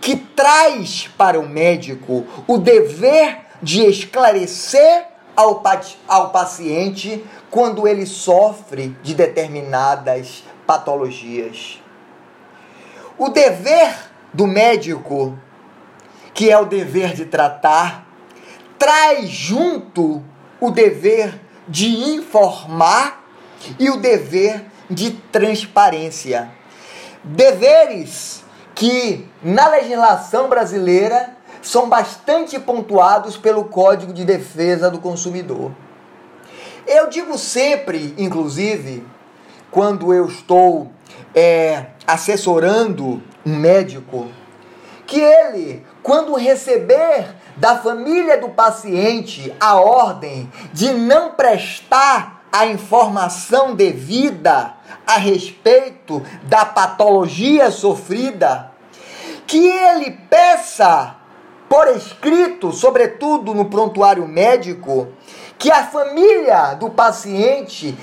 que 0.00 0.16
traz 0.16 1.08
para 1.16 1.38
o 1.38 1.48
médico 1.48 2.26
o 2.46 2.58
dever 2.58 3.38
de 3.62 3.86
esclarecer 3.86 5.06
ao, 5.36 5.62
ao 6.08 6.30
paciente 6.30 7.24
quando 7.50 7.86
ele 7.86 8.06
sofre 8.06 8.96
de 9.02 9.14
determinadas 9.14 10.44
patologias. 10.66 11.80
O 13.18 13.28
dever 13.28 13.94
do 14.32 14.46
médico, 14.46 15.38
que 16.32 16.50
é 16.50 16.58
o 16.58 16.64
dever 16.64 17.14
de 17.14 17.26
tratar, 17.26 18.06
traz 18.78 19.28
junto 19.28 20.22
o 20.60 20.70
dever 20.70 21.40
de 21.68 21.88
informar 22.14 23.24
e 23.78 23.90
o 23.90 23.98
dever 23.98 24.64
de 24.90 25.10
transparência. 25.10 26.50
Deveres 27.22 28.42
que 28.74 29.28
na 29.42 29.68
legislação 29.68 30.48
brasileira 30.48 31.36
são 31.62 31.88
bastante 31.88 32.58
pontuados 32.58 33.36
pelo 33.36 33.64
Código 33.64 34.12
de 34.12 34.24
Defesa 34.24 34.90
do 34.90 34.98
Consumidor. 34.98 35.70
Eu 36.86 37.08
digo 37.08 37.38
sempre, 37.38 38.14
inclusive, 38.18 39.06
quando 39.70 40.12
eu 40.12 40.26
estou 40.26 40.90
é, 41.34 41.86
assessorando 42.06 43.22
um 43.46 43.56
médico, 43.56 44.26
que 45.06 45.20
ele, 45.20 45.86
quando 46.02 46.34
receber 46.34 47.34
da 47.56 47.76
família 47.76 48.38
do 48.38 48.48
paciente 48.48 49.54
a 49.60 49.76
ordem 49.76 50.50
de 50.72 50.92
não 50.92 51.32
prestar 51.32 52.42
a 52.50 52.66
informação 52.66 53.74
devida 53.74 54.74
a 55.06 55.16
respeito 55.16 56.22
da 56.44 56.64
patologia 56.64 57.70
sofrida, 57.70 58.70
que 59.46 59.66
ele 59.66 60.10
peça 60.28 61.16
por 61.72 61.88
escrito, 61.88 62.70
sobretudo 62.70 63.54
no 63.54 63.64
prontuário 63.64 64.28
médico, 64.28 65.08
que 65.58 65.70
a 65.70 65.86
família 65.86 66.74
do 66.74 66.90
paciente 66.90 67.96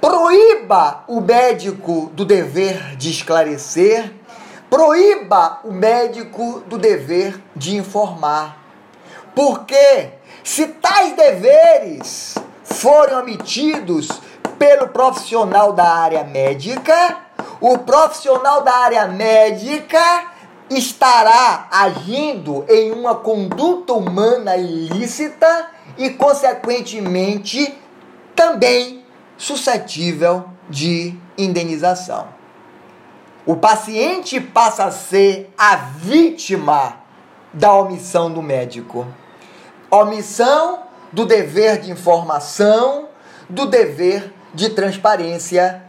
proíba 0.00 1.02
o 1.08 1.20
médico 1.20 2.12
do 2.14 2.24
dever 2.24 2.94
de 2.96 3.10
esclarecer, 3.10 4.08
proíba 4.70 5.58
o 5.64 5.72
médico 5.72 6.62
do 6.68 6.78
dever 6.78 7.42
de 7.56 7.76
informar. 7.76 8.56
Porque 9.34 10.10
se 10.44 10.68
tais 10.68 11.16
deveres 11.16 12.36
forem 12.62 13.16
omitidos 13.16 14.10
pelo 14.60 14.86
profissional 14.90 15.72
da 15.72 15.92
área 15.92 16.22
médica, 16.22 17.16
o 17.60 17.78
profissional 17.78 18.62
da 18.62 18.76
área 18.76 19.08
médica 19.08 20.30
estará 20.76 21.68
agindo 21.70 22.64
em 22.68 22.92
uma 22.92 23.14
conduta 23.14 23.92
humana 23.92 24.56
ilícita 24.56 25.70
e, 25.98 26.10
consequentemente, 26.10 27.74
também 28.34 29.04
suscetível 29.36 30.44
de 30.68 31.14
indenização. 31.36 32.28
O 33.44 33.56
paciente 33.56 34.40
passa 34.40 34.84
a 34.84 34.90
ser 34.92 35.52
a 35.58 35.74
vítima 35.74 36.98
da 37.52 37.74
omissão 37.74 38.30
do 38.32 38.40
médico. 38.40 39.06
Omissão 39.90 40.84
do 41.12 41.26
dever 41.26 41.80
de 41.80 41.90
informação, 41.90 43.08
do 43.48 43.66
dever 43.66 44.32
de 44.54 44.70
transparência 44.70 45.82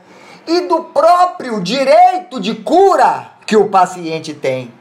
e 0.47 0.61
do 0.61 0.85
próprio 0.85 1.61
direito 1.61 2.39
de 2.39 2.55
cura 2.55 3.32
que 3.45 3.55
o 3.55 3.69
paciente 3.69 4.33
tem. 4.33 4.73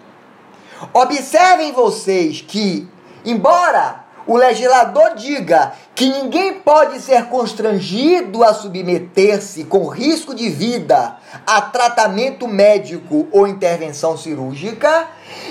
Observem 0.93 1.73
vocês 1.73 2.41
que, 2.41 2.89
embora 3.25 4.03
o 4.27 4.37
legislador 4.37 5.15
diga 5.17 5.73
que 5.95 6.09
ninguém 6.09 6.55
pode 6.55 7.01
ser 7.01 7.27
constrangido 7.27 8.45
a 8.45 8.55
submeter-se 8.55 9.65
com 9.65 9.87
risco 9.87 10.35
de 10.35 10.49
vida 10.49 11.17
a 11.47 11.61
tratamento 11.61 12.47
médico 12.47 13.27
ou 13.33 13.47
intervenção 13.47 14.17
cirúrgica, 14.17 15.09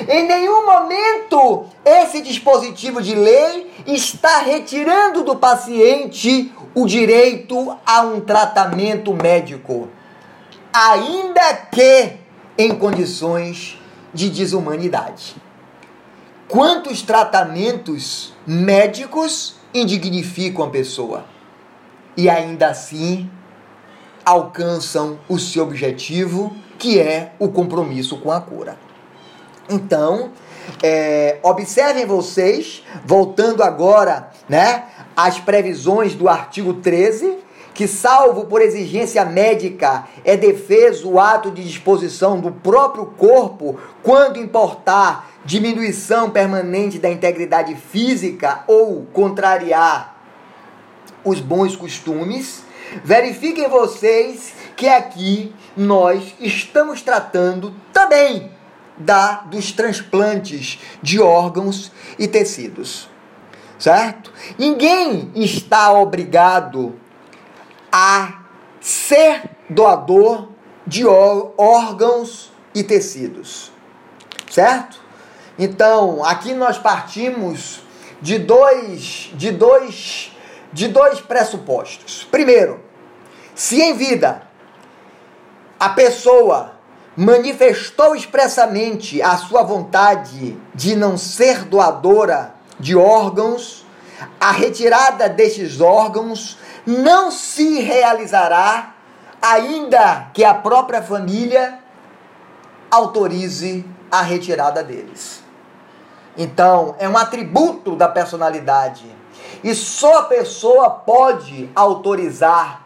em 0.08 0.26
nenhum 0.26 0.66
momento 0.66 1.66
esse 1.84 2.22
dispositivo 2.22 3.02
de 3.02 3.14
lei 3.14 3.72
está 3.88 4.40
retirando 4.40 5.24
do 5.24 5.36
paciente 5.36 6.54
o 6.74 6.86
direito 6.86 7.78
a 7.86 8.02
um 8.02 8.22
tratamento 8.22 9.14
médico, 9.14 9.90
ainda 10.74 11.54
que 11.70 12.21
em 12.58 12.76
condições 12.76 13.80
de 14.14 14.30
desumanidade. 14.30 15.36
Quantos 16.48 17.02
tratamentos 17.02 18.34
médicos 18.46 19.56
indignificam 19.74 20.66
a 20.66 20.70
pessoa 20.70 21.26
e 22.18 22.30
ainda 22.30 22.68
assim 22.68 23.30
alcançam 24.26 25.20
o 25.28 25.40
seu 25.40 25.64
objetivo, 25.64 26.56
que 26.78 27.00
é 27.00 27.34
o 27.40 27.50
compromisso 27.50 28.18
com 28.18 28.32
a 28.32 28.42
cura. 28.42 28.78
Então, 29.70 30.32
é, 30.84 31.40
observem 31.42 32.06
vocês, 32.06 32.84
voltando 33.06 33.64
agora 33.64 34.30
né, 34.48 34.86
às 35.16 35.40
previsões 35.40 36.16
do 36.16 36.28
artigo 36.28 36.76
13, 36.76 37.38
que, 37.82 37.88
salvo 37.88 38.46
por 38.46 38.62
exigência 38.62 39.26
médica, 39.26 40.06
é 40.24 40.38
defeso 40.38 41.10
o 41.10 41.20
ato 41.20 41.50
de 41.50 41.64
disposição 41.64 42.40
do 42.40 42.52
próprio 42.52 43.08
corpo 43.08 43.80
quando 44.04 44.38
importar 44.38 45.32
diminuição 45.44 46.30
permanente 46.30 47.00
da 47.00 47.10
integridade 47.10 47.74
física 47.74 48.64
ou 48.68 49.08
contrariar 49.12 50.16
os 51.26 51.40
bons 51.40 51.76
costumes, 51.76 52.64
verifiquem 53.04 53.68
vocês 53.68 54.54
que 54.78 54.88
aqui 54.88 55.52
nós 55.76 56.36
estamos 56.40 57.02
tratando 57.02 57.74
também 57.92 58.52
da 58.96 59.38
dos 59.38 59.72
transplantes 59.72 60.78
de 61.02 61.20
órgãos 61.20 61.92
e 62.20 62.28
tecidos. 62.28 63.10
Certo? 63.80 64.32
Ninguém 64.60 65.32
está 65.34 65.92
obrigado 65.94 67.01
a 67.92 68.44
ser 68.80 69.44
doador 69.70 70.50
de 70.86 71.06
órgãos 71.06 72.52
e 72.74 72.84
tecidos. 72.84 73.72
Certo? 74.50 75.00
Então, 75.58 76.24
aqui 76.24 76.54
nós 76.54 76.78
partimos 76.78 77.82
de 78.22 78.38
dois, 78.40 79.32
de 79.34 79.52
dois, 79.52 80.32
de 80.72 80.88
dois 80.88 81.20
pressupostos. 81.20 82.28
Primeiro, 82.30 82.80
se 83.56 83.82
em 83.82 83.94
vida 83.94 84.44
a 85.80 85.90
pessoa 85.90 86.74
manifestou 87.16 88.16
expressamente 88.16 89.22
a 89.22 89.36
sua 89.38 89.64
vontade 89.64 90.58
de 90.74 90.96
não 90.96 91.18
ser 91.18 91.66
doadora 91.66 92.56
de 92.80 92.96
órgãos, 92.96 93.86
a 94.40 94.52
retirada 94.52 95.30
destes 95.30 95.80
órgãos 95.82 96.58
não 96.86 97.32
se 97.32 97.80
realizará 97.80 98.94
ainda 99.42 100.30
que 100.34 100.44
a 100.44 100.54
própria 100.54 101.02
família 101.02 101.80
autorize 102.90 103.86
a 104.12 104.22
retirada 104.22 104.84
deles. 104.84 105.42
Então, 106.38 106.96
é 107.00 107.08
um 107.08 107.18
atributo 107.18 107.96
da 107.96 108.08
personalidade. 108.08 109.06
E 109.64 109.74
só 109.76 110.20
a 110.20 110.24
pessoa 110.24 110.90
pode 110.90 111.70
autorizar 111.76 112.86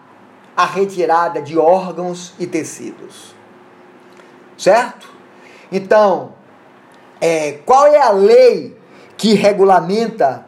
a 0.55 0.65
retirada 0.65 1.41
de 1.41 1.57
órgãos 1.57 2.33
e 2.39 2.47
tecidos. 2.47 3.35
Certo? 4.57 5.09
Então, 5.71 6.33
é, 7.19 7.59
qual 7.65 7.87
é 7.87 8.01
a 8.01 8.11
lei 8.11 8.77
que 9.17 9.33
regulamenta 9.33 10.45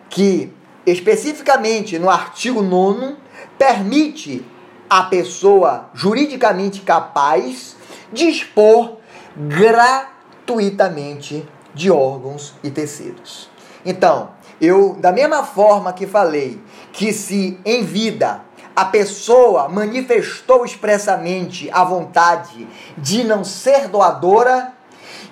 que 0.09 0.53
especificamente 0.85 1.97
no 1.97 2.07
artigo 2.07 2.61
9 2.61 3.15
permite 3.57 4.45
a 4.87 5.01
pessoa 5.03 5.89
juridicamente 5.93 6.81
capaz 6.81 7.75
dispor 8.13 8.97
gratuitamente 9.35 11.43
de 11.73 11.89
órgãos 11.89 12.53
e 12.63 12.69
tecidos. 12.69 13.49
Então, 13.85 14.31
eu 14.59 14.95
da 14.99 15.11
mesma 15.11 15.43
forma 15.43 15.93
que 15.93 16.05
falei 16.05 16.61
que 16.91 17.13
se 17.13 17.59
em 17.65 17.83
vida 17.83 18.41
a 18.75 18.85
pessoa 18.85 19.67
manifestou 19.67 20.63
expressamente 20.63 21.69
a 21.71 21.83
vontade 21.83 22.67
de 22.97 23.23
não 23.23 23.43
ser 23.43 23.87
doadora, 23.87 24.73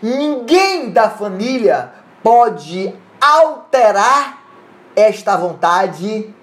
Ninguém 0.01 0.91
da 0.91 1.09
família 1.09 1.91
pode 2.21 2.93
alterar 3.19 4.43
esta 4.95 5.35
vontade 5.35 6.33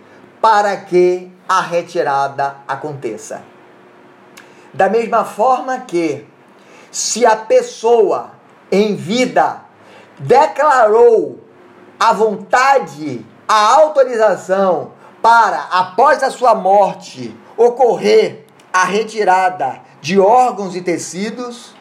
para 0.40 0.76
que 0.76 1.30
a 1.48 1.60
retirada 1.60 2.56
aconteça. 2.66 3.42
Da 4.72 4.88
mesma 4.88 5.24
forma 5.24 5.80
que, 5.80 6.26
se 6.90 7.24
a 7.24 7.36
pessoa 7.36 8.32
em 8.70 8.96
vida 8.96 9.62
declarou 10.18 11.43
a 12.04 12.12
vontade, 12.12 13.24
a 13.48 13.76
autorização 13.76 14.92
para, 15.22 15.62
após 15.70 16.22
a 16.22 16.28
sua 16.28 16.54
morte, 16.54 17.34
ocorrer 17.56 18.44
a 18.70 18.84
retirada 18.84 19.80
de 20.02 20.20
órgãos 20.20 20.76
e 20.76 20.82
tecidos, 20.82 21.74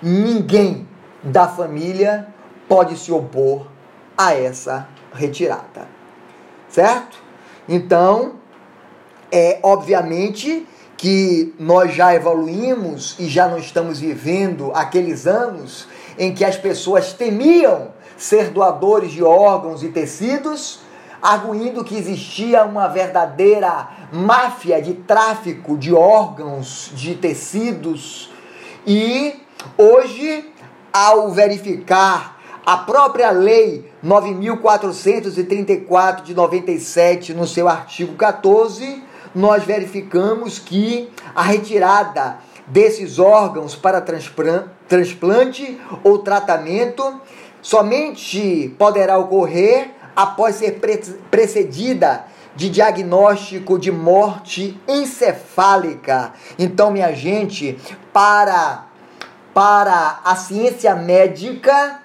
ninguém 0.00 0.86
da 1.20 1.48
família 1.48 2.28
pode 2.68 2.96
se 2.96 3.10
opor 3.10 3.66
a 4.16 4.32
essa 4.32 4.86
retirada. 5.12 5.88
Certo? 6.68 7.18
Então, 7.68 8.34
é 9.32 9.58
obviamente 9.64 10.64
que 10.96 11.52
nós 11.58 11.92
já 11.92 12.14
evoluímos 12.14 13.16
e 13.18 13.26
já 13.26 13.48
não 13.48 13.58
estamos 13.58 13.98
vivendo 13.98 14.70
aqueles 14.72 15.26
anos 15.26 15.88
em 16.16 16.32
que 16.32 16.44
as 16.44 16.56
pessoas 16.56 17.12
temiam 17.12 17.98
ser 18.20 18.50
doadores 18.50 19.10
de 19.12 19.24
órgãos 19.24 19.82
e 19.82 19.88
tecidos, 19.88 20.80
arguindo 21.22 21.82
que 21.82 21.96
existia 21.96 22.64
uma 22.64 22.86
verdadeira 22.86 23.88
máfia 24.12 24.82
de 24.82 24.92
tráfico 24.92 25.78
de 25.78 25.94
órgãos, 25.94 26.90
de 26.94 27.14
tecidos. 27.14 28.30
E 28.86 29.40
hoje, 29.78 30.52
ao 30.92 31.30
verificar 31.30 32.38
a 32.64 32.76
própria 32.76 33.30
lei 33.30 33.90
9434 34.02 36.22
de 36.22 36.34
97, 36.34 37.32
no 37.32 37.46
seu 37.46 37.66
artigo 37.68 38.16
14, 38.16 39.02
nós 39.34 39.64
verificamos 39.64 40.58
que 40.58 41.10
a 41.34 41.42
retirada 41.42 42.36
desses 42.66 43.18
órgãos 43.18 43.74
para 43.74 44.04
transplante 44.88 45.80
ou 46.04 46.18
tratamento 46.18 47.18
somente 47.62 48.74
poderá 48.78 49.18
ocorrer 49.18 49.90
após 50.14 50.56
ser 50.56 50.80
precedida 51.30 52.24
de 52.54 52.68
diagnóstico 52.68 53.78
de 53.78 53.90
morte 53.90 54.78
encefálica. 54.86 56.32
Então, 56.58 56.90
minha 56.90 57.12
gente, 57.12 57.78
para 58.12 58.86
para 59.52 60.20
a 60.24 60.36
ciência 60.36 60.94
médica, 60.94 62.00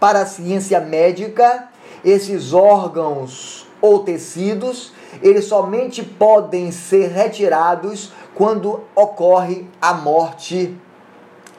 para 0.00 0.22
a 0.22 0.26
ciência 0.26 0.80
médica, 0.80 1.68
esses 2.04 2.52
órgãos 2.52 3.68
ou 3.80 4.00
tecidos, 4.00 4.92
eles 5.22 5.44
somente 5.44 6.02
podem 6.02 6.72
ser 6.72 7.10
retirados 7.12 8.12
quando 8.34 8.82
ocorre 8.94 9.66
a 9.80 9.94
morte 9.94 10.76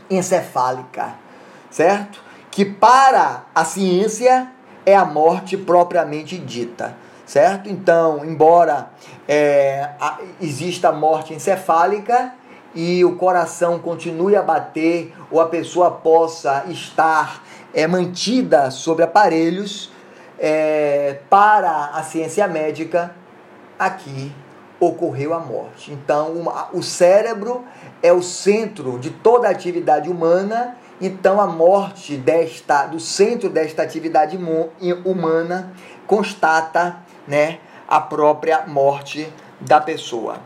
encefálica, 0.09 1.15
certo? 1.69 2.21
Que 2.53 2.63
para 2.63 3.45
a 3.55 3.65
ciência 3.65 4.47
é 4.85 4.95
a 4.95 5.03
morte 5.03 5.57
propriamente 5.57 6.37
dita, 6.37 6.95
certo? 7.25 7.67
Então, 7.67 8.23
embora 8.23 8.89
é, 9.27 9.89
a, 9.99 10.19
exista 10.39 10.89
a 10.89 10.91
morte 10.91 11.33
encefálica 11.33 12.31
e 12.75 13.03
o 13.03 13.15
coração 13.15 13.79
continue 13.79 14.35
a 14.35 14.43
bater 14.43 15.15
ou 15.31 15.41
a 15.41 15.47
pessoa 15.47 15.89
possa 15.89 16.65
estar 16.67 17.43
é, 17.73 17.87
mantida 17.87 18.69
sobre 18.69 19.03
aparelhos, 19.03 19.91
é, 20.37 21.21
para 21.31 21.87
a 21.87 22.03
ciência 22.03 22.47
médica, 22.47 23.15
aqui 23.79 24.31
ocorreu 24.79 25.33
a 25.33 25.39
morte. 25.39 25.91
Então, 25.91 26.33
uma, 26.33 26.69
o 26.71 26.83
cérebro 26.83 27.63
é 28.03 28.13
o 28.13 28.21
centro 28.21 28.99
de 28.99 29.09
toda 29.09 29.47
a 29.47 29.51
atividade 29.51 30.07
humana. 30.07 30.77
Então, 31.05 31.41
a 31.41 31.45
morte 31.45 32.15
desta, 32.15 32.85
do 32.85 32.97
centro 32.97 33.49
desta 33.49 33.83
atividade 33.83 34.39
humana 35.03 35.73
constata 36.07 36.95
né, 37.27 37.59
a 37.85 37.99
própria 37.99 38.65
morte 38.67 39.27
da 39.59 39.81
pessoa. 39.81 40.37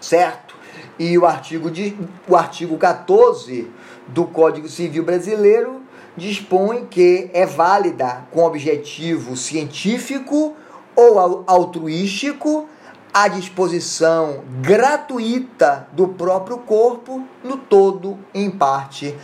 Certo? 0.00 0.54
E 0.96 1.18
o 1.18 1.26
artigo, 1.26 1.72
de, 1.72 1.98
o 2.28 2.36
artigo 2.36 2.78
14 2.78 3.68
do 4.06 4.26
Código 4.26 4.68
Civil 4.68 5.02
Brasileiro 5.02 5.82
dispõe 6.16 6.86
que 6.86 7.28
é 7.32 7.44
válida 7.44 8.28
com 8.30 8.44
objetivo 8.44 9.36
científico 9.36 10.54
ou 10.94 11.44
altruístico 11.48 12.68
à 13.12 13.26
disposição 13.26 14.44
gratuita 14.60 15.88
do 15.92 16.08
próprio 16.08 16.58
corpo, 16.58 17.24
no 17.42 17.56
todo, 17.56 18.18
em 18.34 18.50
parte, 18.50 19.16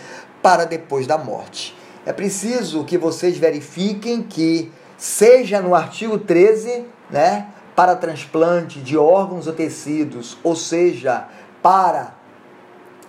para 0.44 0.66
depois 0.66 1.07
da 1.07 1.16
morte. 1.16 1.74
É 2.04 2.12
preciso 2.12 2.85
que 2.85 2.98
vocês 2.98 3.38
verifiquem 3.38 4.22
que, 4.22 4.70
seja 4.94 5.62
no 5.62 5.74
artigo 5.74 6.18
13, 6.18 6.85
né, 7.09 7.46
para 7.74 7.96
transplante 7.96 8.78
de 8.78 8.94
órgãos 8.94 9.46
ou 9.46 9.54
tecidos, 9.54 10.37
ou 10.44 10.54
seja, 10.54 11.26
para 11.62 12.12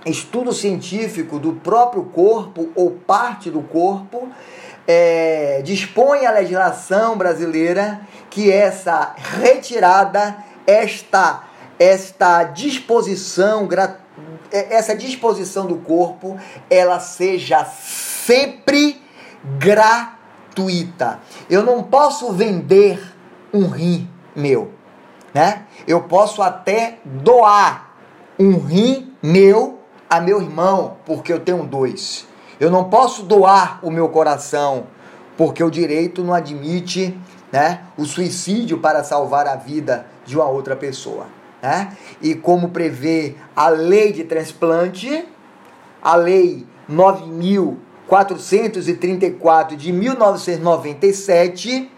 estudo 0.06 0.54
científico 0.54 1.38
do 1.38 1.52
próprio 1.52 2.06
corpo 2.06 2.70
ou 2.74 2.92
parte 2.92 3.52
do 3.52 3.62
corpo, 3.62 4.30
é, 4.88 5.62
dispõe 5.62 6.26
a 6.26 6.32
legislação 6.32 7.18
brasileira 7.18 8.00
que 8.30 8.50
essa 8.50 9.14
retirada, 9.18 10.38
esta, 10.66 11.44
esta 11.78 12.46
disposição, 12.46 13.68
é, 13.70 14.05
essa 14.52 14.96
disposição 14.96 15.66
do 15.66 15.78
corpo, 15.78 16.38
ela 16.70 17.00
seja 17.00 17.66
sempre 17.66 19.02
gratuita. 19.58 21.20
Eu 21.50 21.64
não 21.64 21.84
posso 21.84 22.32
vender 22.32 23.00
um 23.54 23.68
rim 23.68 24.10
meu, 24.36 24.72
né? 25.34 25.66
Eu 25.88 26.04
posso 26.04 26.42
até 26.42 27.00
doar 27.04 27.96
um 28.40 28.58
rim 28.58 29.14
meu 29.22 29.80
a 30.10 30.20
meu 30.20 30.42
irmão, 30.42 30.98
porque 31.06 31.32
eu 31.32 31.40
tenho 31.40 31.64
dois. 31.64 32.28
Eu 32.60 32.70
não 32.70 32.86
posso 32.86 33.24
doar 33.24 33.80
o 33.82 33.90
meu 33.90 34.10
coração, 34.10 34.88
porque 35.38 35.64
o 35.64 35.70
direito 35.70 36.24
não 36.24 36.34
admite 36.34 37.18
né, 37.52 37.82
o 37.98 38.06
suicídio 38.06 38.80
para 38.80 39.04
salvar 39.04 39.48
a 39.48 39.56
vida 39.56 40.06
de 40.26 40.36
uma 40.36 40.46
outra 40.46 40.76
pessoa. 40.76 41.28
Né? 41.62 41.96
E 42.22 42.34
como 42.36 42.70
prevê 42.70 43.36
a 43.56 43.70
lei 43.70 44.12
de 44.14 44.24
transplante, 44.24 45.28
a 46.02 46.16
lei 46.16 46.66
9.434 46.90 49.76
de 49.76 49.92
1997, 49.92 51.92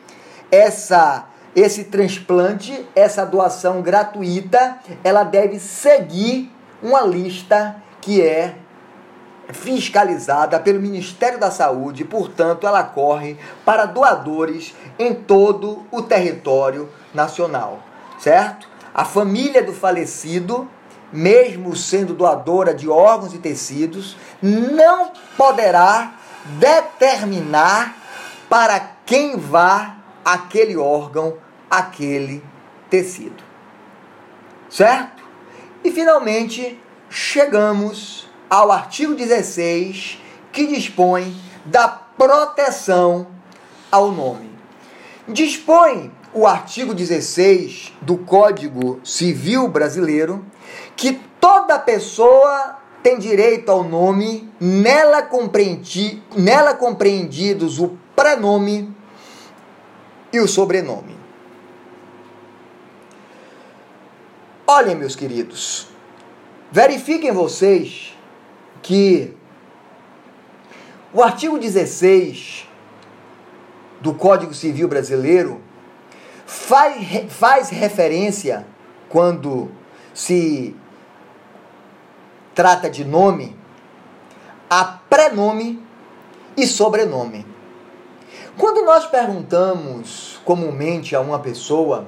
essa, 0.52 1.28
esse 1.56 1.86
transplante, 1.86 2.86
essa 2.96 3.26
doação 3.26 3.82
gratuita, 3.82 4.80
ela 5.04 5.24
deve 5.24 5.60
seguir 5.60 6.52
uma 6.82 7.02
lista 7.02 7.76
que 8.00 8.22
é 8.22 8.56
fiscalizada 9.50 10.60
pelo 10.60 10.80
Ministério 10.80 11.40
da 11.40 11.50
Saúde, 11.50 12.04
portanto, 12.04 12.68
ela 12.68 12.84
corre 12.84 13.38
para 13.66 13.86
doadores 13.86 14.76
em 15.00 15.14
todo 15.14 15.86
o 15.92 16.02
território 16.02 16.90
nacional, 17.14 17.80
certo? 18.20 18.68
A 18.98 19.06
família 19.06 19.62
do 19.62 19.74
falecido, 19.74 20.68
mesmo 21.14 21.76
sendo 21.76 22.16
doadora 22.16 22.74
de 22.74 22.90
órgãos 22.90 23.32
e 23.32 23.38
tecidos, 23.38 24.18
não 24.42 25.12
poderá 25.38 26.16
determinar 26.60 27.96
para 28.50 28.80
quem 29.06 29.38
vá 29.38 29.98
aquele 30.26 30.76
órgão, 30.76 31.38
aquele 31.70 32.44
tecido. 32.90 33.44
Certo? 34.68 35.24
E 35.84 35.92
finalmente 35.92 36.82
chegamos 37.08 38.28
ao 38.50 38.72
artigo 38.72 39.14
16, 39.14 40.20
que 40.52 40.66
dispõe 40.66 41.40
da 41.64 41.88
proteção 41.88 43.28
ao 43.92 44.12
nome. 44.12 44.50
Dispõe 45.28 46.12
o 46.38 46.46
artigo 46.46 46.94
16 46.94 47.94
do 48.00 48.16
Código 48.16 49.00
Civil 49.04 49.68
Brasileiro 49.68 50.46
que 50.96 51.14
toda 51.42 51.80
pessoa 51.80 52.78
tem 53.02 53.18
direito 53.18 53.72
ao 53.72 53.84
nome, 53.84 54.48
nela, 54.60 55.24
compreendi, 55.24 56.22
nela 56.36 56.76
compreendidos 56.76 57.80
o 57.80 57.98
prenome 58.16 58.96
e 60.32 60.40
o 60.40 60.48
sobrenome. 60.48 61.18
Olhem, 64.68 64.96
meus 64.96 65.16
queridos, 65.16 65.88
verifiquem 66.72 67.32
vocês 67.32 68.16
que 68.84 69.36
o 71.12 71.24
artigo 71.24 71.58
16 71.58 72.68
do 74.00 74.14
Código 74.14 74.54
Civil 74.54 74.88
Brasileiro 74.88 75.66
faz, 76.48 77.32
faz 77.32 77.70
referência, 77.70 78.66
quando 79.10 79.70
se 80.14 80.76
trata 82.56 82.90
de 82.90 83.06
nome, 83.06 83.56
a 84.70 84.84
prenome 84.84 85.84
e 86.56 86.66
sobrenome. 86.66 87.46
Quando 88.58 88.84
nós 88.84 89.06
perguntamos 89.06 90.40
comumente 90.44 91.16
a 91.16 91.20
uma 91.20 91.38
pessoa 91.38 92.08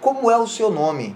como 0.00 0.30
é 0.30 0.36
o 0.36 0.46
seu 0.46 0.70
nome. 0.70 1.14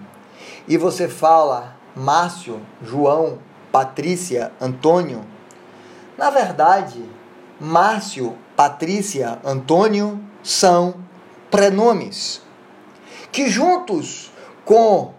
E 0.68 0.76
você 0.76 1.08
fala 1.08 1.74
Márcio, 1.96 2.60
João, 2.82 3.38
Patrícia, 3.72 4.52
Antônio. 4.60 5.24
Na 6.16 6.30
verdade, 6.30 7.04
Márcio, 7.58 8.36
Patrícia, 8.54 9.40
Antônio 9.44 10.20
são 10.42 11.03
prenomes 11.54 12.42
que 13.30 13.48
juntos 13.48 14.32
com 14.64 15.14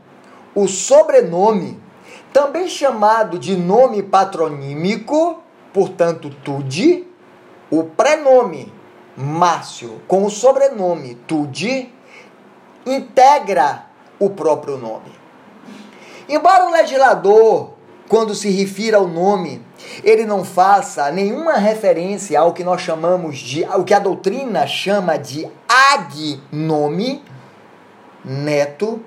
o 0.53 0.67
sobrenome, 0.67 1.81
também 2.33 2.67
chamado 2.67 3.39
de 3.39 3.55
nome 3.55 4.03
patronímico, 4.03 5.41
portanto, 5.71 6.29
Tude, 6.43 7.07
o 7.71 7.85
prenome 7.85 8.73
Márcio 9.15 10.01
com 10.09 10.25
o 10.25 10.29
sobrenome 10.29 11.15
Tude 11.25 11.89
integra 12.85 13.85
o 14.19 14.29
próprio 14.29 14.77
nome. 14.77 15.15
Embora 16.27 16.65
o 16.65 16.71
legislador, 16.71 17.74
quando 18.07 18.35
se 18.35 18.49
refira 18.49 18.97
ao 18.97 19.07
nome, 19.07 19.61
ele 20.03 20.25
não 20.25 20.45
faça 20.45 21.11
nenhuma 21.11 21.53
referência 21.53 22.39
ao 22.39 22.53
que 22.53 22.63
nós 22.63 22.81
chamamos 22.81 23.37
de, 23.37 23.65
ao 23.65 23.83
que 23.83 23.93
a 23.93 23.99
doutrina 23.99 24.67
chama 24.67 25.17
de 25.17 25.47
agnome, 25.67 27.23
neto, 28.23 29.01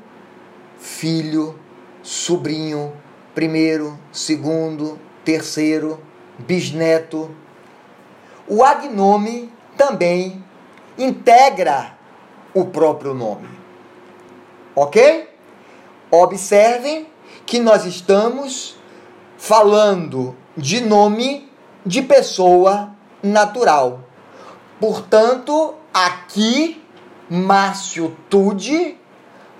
filho, 0.78 1.58
sobrinho, 2.02 2.92
primeiro, 3.34 3.98
segundo, 4.10 4.98
terceiro, 5.24 6.00
bisneto. 6.38 7.30
O 8.48 8.64
agnome 8.64 9.52
também 9.76 10.42
integra 10.96 11.96
o 12.52 12.64
próprio 12.64 13.14
nome. 13.14 13.48
Ok? 14.74 15.28
Observem 16.10 17.06
que 17.44 17.58
nós 17.58 17.84
estamos 17.84 18.77
falando 19.38 20.36
de 20.56 20.80
nome 20.80 21.50
de 21.86 22.02
pessoa 22.02 22.90
natural. 23.22 24.00
Portanto, 24.80 25.74
aqui, 25.94 26.84
Márcio 27.30 28.16
Tude, 28.28 28.98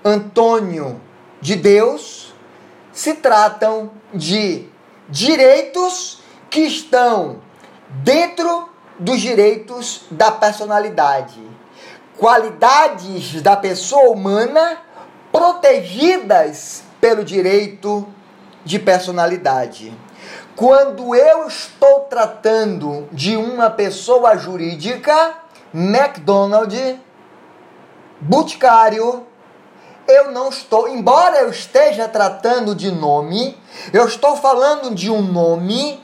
Antônio 0.03 1.01
de 1.41 1.55
Deus, 1.55 2.33
se 2.91 3.15
tratam 3.15 3.91
de 4.13 4.67
direitos 5.07 6.21
que 6.49 6.61
estão 6.61 7.37
dentro 7.89 8.69
dos 8.99 9.21
direitos 9.21 10.01
da 10.11 10.29
personalidade, 10.29 11.41
qualidades 12.17 13.41
da 13.41 13.55
pessoa 13.55 14.09
humana 14.09 14.81
protegidas 15.31 16.83
pelo 16.99 17.23
direito 17.23 18.05
de 18.63 18.79
personalidade. 18.79 19.93
Quando 20.55 21.15
eu 21.15 21.47
estou 21.47 22.01
tratando 22.01 23.07
de 23.11 23.37
uma 23.37 23.69
pessoa 23.69 24.37
jurídica, 24.37 25.35
McDonald, 25.73 26.99
Boticário, 28.19 29.25
eu 30.07 30.31
não 30.31 30.49
estou, 30.49 30.89
embora 30.89 31.37
eu 31.37 31.49
esteja 31.49 32.07
tratando 32.07 32.75
de 32.75 32.91
nome, 32.91 33.55
eu 33.93 34.05
estou 34.05 34.35
falando 34.35 34.93
de 34.93 35.09
um 35.09 35.21
nome 35.21 36.01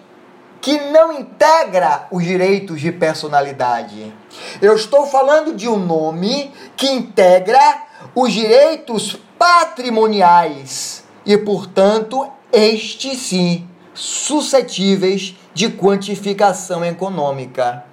que 0.62 0.80
não 0.90 1.12
integra 1.12 2.08
os 2.10 2.24
direitos 2.24 2.80
de 2.80 2.92
personalidade. 2.92 4.14
Eu 4.62 4.76
estou 4.76 5.06
falando 5.06 5.54
de 5.54 5.68
um 5.68 5.78
nome 5.78 6.54
que 6.78 6.88
integra 6.88 7.84
os 8.16 8.32
direitos 8.32 9.18
patrimoniais 9.38 11.04
e, 11.26 11.38
portanto, 11.38 12.32
estes 12.56 13.18
sim 13.18 13.68
suscetíveis 13.94 15.36
de 15.54 15.70
quantificação 15.70 16.84
econômica. 16.84 17.84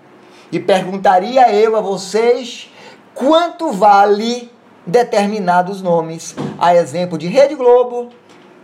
E 0.51 0.61
perguntaria 0.61 1.53
eu 1.53 1.77
a 1.77 1.81
vocês 1.81 2.71
quanto 3.15 3.73
vale 3.73 4.51
determinados 4.87 5.83
nomes, 5.83 6.35
a 6.59 6.75
exemplo 6.75 7.19
de 7.19 7.27
Rede 7.27 7.55
Globo, 7.55 8.11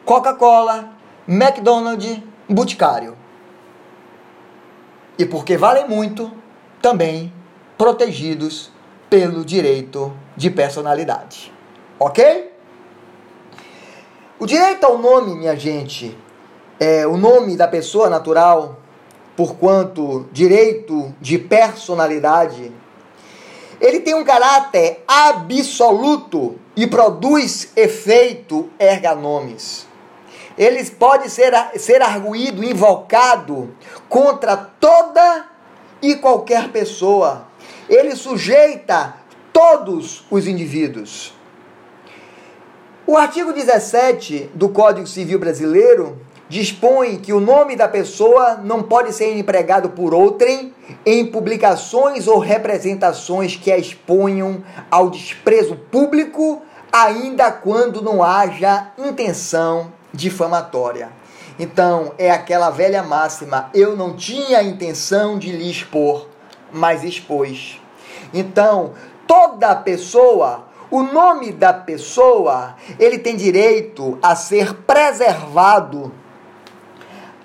Coca-Cola, 0.05 0.91
McDonald's, 1.27 2.21
Boticário 2.49 3.17
e 5.19 5.27
porque 5.27 5.57
valem 5.57 5.89
muito, 5.89 6.31
também 6.81 7.33
protegidos 7.77 8.71
pelo 9.11 9.45
direito 9.45 10.17
de 10.37 10.49
personalidade. 10.49 11.53
Ok? 11.99 12.53
O 14.38 14.46
direito 14.46 14.85
ao 14.85 14.98
nome, 14.98 15.35
minha 15.35 15.57
gente, 15.57 16.16
é 16.79 17.07
o 17.07 17.16
nome 17.16 17.57
da 17.57 17.66
pessoa 17.66 18.09
natural, 18.09 18.79
porquanto 19.37 20.29
direito 20.33 21.14
de 21.20 21.38
personalidade, 21.38 22.72
ele 23.81 24.01
tem 24.01 24.14
um 24.14 24.24
caráter 24.24 25.03
absoluto 25.07 26.57
e 26.77 26.87
produz 26.87 27.72
efeito 27.77 28.68
erga-nomes 28.79 29.88
ele 30.59 30.85
pode 30.90 31.31
ser, 31.31 31.53
ser 31.77 32.03
arguído, 32.03 32.64
invocado 32.64 33.72
contra 34.09 34.57
toda 34.57 35.46
e 36.03 36.16
qualquer 36.16 36.70
pessoa. 36.70 37.46
Ele 37.88 38.16
sujeita 38.16 39.14
todos 39.53 40.24
os 40.29 40.48
indivíduos. 40.48 41.33
O 43.09 43.16
artigo 43.16 43.55
17 43.55 44.51
do 44.53 44.68
Código 44.68 45.07
Civil 45.07 45.38
Brasileiro 45.38 46.18
dispõe 46.47 47.16
que 47.16 47.33
o 47.33 47.40
nome 47.40 47.75
da 47.75 47.88
pessoa 47.88 48.61
não 48.62 48.83
pode 48.83 49.14
ser 49.14 49.35
empregado 49.38 49.88
por 49.88 50.12
outrem 50.12 50.75
em 51.07 51.25
publicações 51.25 52.29
ou 52.29 52.38
representações 52.38 53.57
que 53.57 53.73
a 53.73 53.79
exponham 53.79 54.62
ao 54.90 55.09
desprezo 55.09 55.75
público, 55.90 56.61
ainda 56.92 57.51
quando 57.51 58.03
não 58.03 58.23
haja 58.23 58.88
intenção 58.99 59.90
difamatória. 60.12 61.09
Então, 61.59 62.12
é 62.18 62.31
aquela 62.31 62.68
velha 62.68 63.03
máxima: 63.03 63.71
eu 63.73 63.97
não 63.97 64.16
tinha 64.16 64.62
intenção 64.62 65.38
de 65.38 65.51
lhe 65.51 65.71
expor, 65.71 66.27
mas 66.71 67.03
expôs. 67.03 67.81
Então, 68.35 68.92
toda 69.27 69.75
pessoa, 69.77 70.68
o 70.90 71.03
nome 71.03 71.53
da 71.53 71.72
pessoa, 71.72 72.74
ele 72.98 73.18
tem 73.18 73.37
direito 73.37 74.18
a 74.22 74.35
ser 74.35 74.74
preservado. 74.74 76.12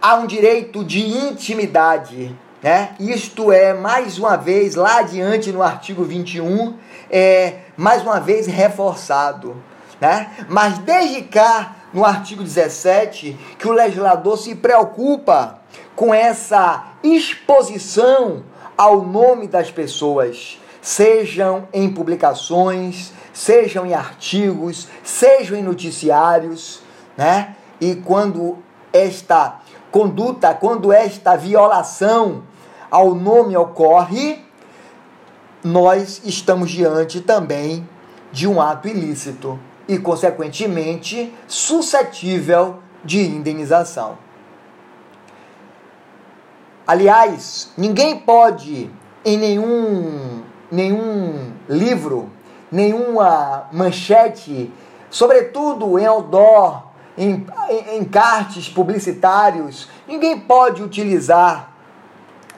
Há 0.02 0.16
um 0.16 0.28
direito 0.28 0.84
de 0.84 1.02
intimidade. 1.02 2.36
Né? 2.62 2.96
Isto 3.00 3.52
é, 3.52 3.74
mais 3.74 4.18
uma 4.18 4.38
vez, 4.38 4.76
lá 4.76 5.00
adiante 5.00 5.52
no 5.52 5.62
artigo 5.62 6.04
21, 6.04 6.76
é 7.12 7.56
mais 7.76 8.02
uma 8.02 8.20
vez 8.20 8.48
reforçado. 8.48 9.62
Né? 10.00 10.32
Mas 10.48 10.78
desde 10.78 11.24
cá, 11.24 11.76
no 11.94 12.04
artigo 12.04 12.44
17 12.44 13.38
que 13.60 13.68
o 13.68 13.72
legislador 13.72 14.38
se 14.38 14.56
preocupa 14.56 15.60
com 15.96 16.14
essa 16.14 16.94
exposição 17.04 18.44
ao 18.78 19.04
nome 19.04 19.48
das 19.48 19.70
pessoas, 19.70 20.60
sejam 20.82 21.68
em 21.72 21.90
publicações, 21.90 23.14
sejam 23.34 23.86
em 23.86 23.94
artigos, 23.94 24.88
sejam 25.04 25.58
em 25.58 25.64
noticiários, 25.64 26.82
né? 27.18 27.56
E 27.82 27.96
quando 27.96 28.60
esta 28.94 29.60
conduta, 29.92 30.54
quando 30.54 30.94
esta 30.94 31.36
violação 31.36 32.44
ao 32.90 33.14
nome 33.14 33.58
ocorre, 33.58 34.46
nós 35.64 36.22
estamos 36.24 36.70
diante 36.70 37.20
também 37.22 37.88
de 38.32 38.48
um 38.48 38.62
ato 38.62 38.88
ilícito 38.88 39.60
e, 39.88 39.98
consequentemente, 39.98 41.34
suscetível 41.48 42.80
de 43.04 43.22
indenização. 43.22 44.18
Aliás, 46.86 47.72
ninguém 47.78 48.20
pode, 48.20 48.90
em 49.24 49.38
nenhum, 49.38 50.44
nenhum 50.70 51.54
livro, 51.70 52.30
nenhuma 52.74 53.68
manchete, 53.72 54.74
sobretudo 55.10 55.98
em 55.98 56.06
outdoor, 56.06 56.84
em, 57.18 57.46
em, 57.70 57.98
em 57.98 58.04
cartes 58.04 58.68
publicitários, 58.68 59.88
ninguém 60.08 60.40
pode 60.40 60.82
utilizar 60.82 61.72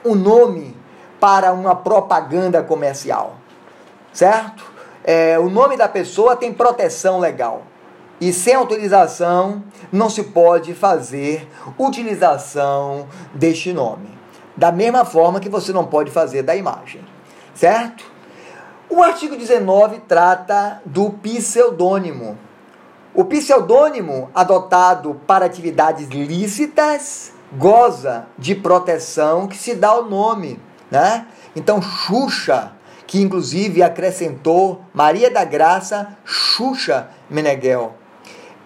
o 0.02 0.14
nome 0.14 0.76
para 1.20 1.52
uma 1.52 1.74
propaganda 1.74 2.62
comercial, 2.62 3.36
certo? 4.12 4.76
é, 5.06 5.38
o 5.38 5.48
nome 5.48 5.76
da 5.76 5.88
pessoa 5.88 6.34
tem 6.34 6.52
proteção 6.52 7.20
legal. 7.20 7.62
E 8.20 8.32
sem 8.32 8.54
autorização 8.54 9.62
não 9.92 10.10
se 10.10 10.24
pode 10.24 10.74
fazer 10.74 11.48
utilização 11.78 13.06
deste 13.32 13.72
nome. 13.72 14.08
Da 14.56 14.72
mesma 14.72 15.04
forma 15.04 15.38
que 15.38 15.48
você 15.48 15.72
não 15.72 15.84
pode 15.84 16.10
fazer 16.10 16.42
da 16.42 16.56
imagem. 16.56 17.02
Certo? 17.54 18.04
O 18.88 19.02
artigo 19.02 19.36
19 19.36 20.00
trata 20.06 20.80
do 20.84 21.10
pseudônimo. 21.10 22.38
O 23.12 23.24
pseudônimo 23.24 24.30
adotado 24.34 25.20
para 25.26 25.46
atividades 25.46 26.08
lícitas 26.08 27.32
goza 27.52 28.26
de 28.38 28.54
proteção 28.54 29.46
que 29.46 29.56
se 29.56 29.74
dá 29.74 29.88
ao 29.88 30.04
nome, 30.04 30.60
né? 30.90 31.26
Então, 31.54 31.80
Xuxa, 31.80 32.72
que 33.06 33.20
inclusive 33.20 33.82
acrescentou 33.82 34.82
Maria 34.92 35.30
da 35.30 35.44
Graça 35.44 36.16
Xuxa 36.24 37.08
Meneghel. 37.30 37.94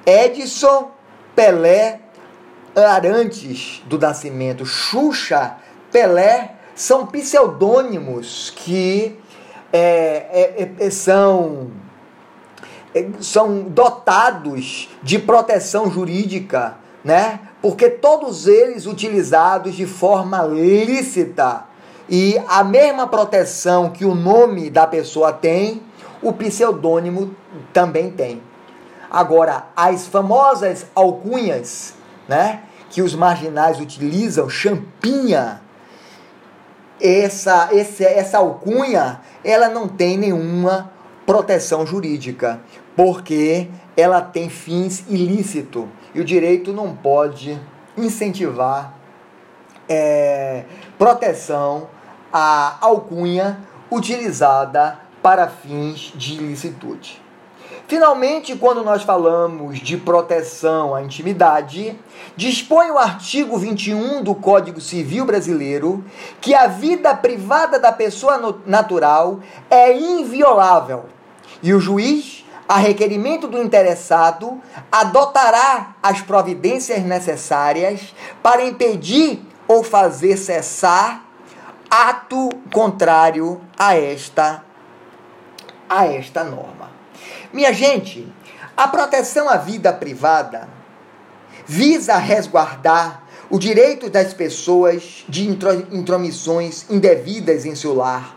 Edson 0.05 0.91
Pelé 1.35 2.01
Arantes 2.75 3.83
do 3.87 3.99
Nascimento, 3.99 4.65
Xuxa, 4.65 5.57
Pelé, 5.91 6.55
são 6.75 7.07
pseudônimos 7.07 8.51
que 8.57 9.20
é, 9.73 10.59
é, 10.59 10.73
é, 10.79 10.91
são, 10.91 11.69
é, 12.95 13.07
são 13.21 13.63
dotados 13.63 14.89
de 15.03 15.19
proteção 15.19 15.91
jurídica, 15.91 16.77
né? 17.05 17.41
porque 17.63 17.91
todos 17.91 18.47
eles 18.47 18.87
utilizados 18.87 19.75
de 19.75 19.87
forma 19.87 20.43
lícita 20.43 21.65
e 22.09 22.41
a 22.49 22.65
mesma 22.65 23.07
proteção 23.07 23.91
que 23.91 24.05
o 24.05 24.15
nome 24.15 24.69
da 24.71 24.87
pessoa 24.87 25.33
tem, 25.33 25.83
o 26.23 26.33
pseudônimo 26.33 27.35
também 27.73 28.11
tem. 28.11 28.43
Agora, 29.11 29.67
as 29.77 30.07
famosas 30.07 30.87
alcunhas, 30.95 31.95
né, 32.29 32.63
que 32.91 33.03
os 33.03 33.15
marginais 33.15 33.81
utilizam, 33.81 34.49
champinha, 34.49 35.61
essa, 37.01 37.71
essa, 37.73 38.39
alcunha, 38.39 39.21
ela 39.43 39.69
não 39.69 39.89
tem 39.89 40.17
nenhuma 40.19 40.93
proteção 41.27 41.87
jurídica, 41.87 42.61
porque 42.97 43.69
ela 43.97 44.21
tem 44.21 44.49
fins 44.49 45.05
ilícitos 45.09 45.85
e 46.15 46.21
o 46.21 46.25
direito 46.25 46.73
não 46.73 46.95
pode 46.95 47.59
incentivar 47.97 48.95
é, 49.89 50.65
proteção 50.99 51.89
à 52.33 52.79
alcunha 52.81 53.61
utilizada 53.91 54.99
para 55.23 55.49
fins 55.49 56.13
de 56.15 56.35
ilicitude. 56.35 57.20
Finalmente, 57.91 58.55
quando 58.55 58.85
nós 58.85 59.03
falamos 59.03 59.81
de 59.81 59.97
proteção 59.97 60.95
à 60.95 61.03
intimidade, 61.03 61.99
dispõe 62.37 62.89
o 62.93 62.97
artigo 62.97 63.59
21 63.59 64.23
do 64.23 64.33
Código 64.33 64.81
Civil 64.81 65.25
Brasileiro 65.25 66.05
que 66.41 66.55
a 66.55 66.69
vida 66.69 67.13
privada 67.17 67.81
da 67.81 67.91
pessoa 67.91 68.61
natural 68.65 69.41
é 69.69 69.93
inviolável 69.93 71.07
e 71.61 71.75
o 71.75 71.81
juiz, 71.81 72.47
a 72.69 72.77
requerimento 72.77 73.49
do 73.49 73.61
interessado, 73.61 74.63
adotará 74.93 75.97
as 76.01 76.21
providências 76.21 77.03
necessárias 77.03 78.15
para 78.41 78.65
impedir 78.65 79.43
ou 79.67 79.83
fazer 79.83 80.37
cessar 80.37 81.25
ato 81.91 82.51
contrário 82.73 83.61
a 83.77 83.97
esta 83.97 84.63
a 85.89 86.07
esta 86.07 86.45
norma. 86.45 86.80
Minha 87.53 87.73
gente, 87.73 88.33
a 88.77 88.87
proteção 88.87 89.49
à 89.49 89.57
vida 89.57 89.93
privada 89.93 90.69
visa 91.67 92.17
resguardar 92.17 93.25
o 93.51 93.59
direito 93.59 94.09
das 94.09 94.33
pessoas 94.33 95.25
de 95.29 95.49
intromissões 95.91 96.87
indevidas 96.89 97.67
em 97.67 97.75
seu 97.75 97.93
lar, 97.93 98.37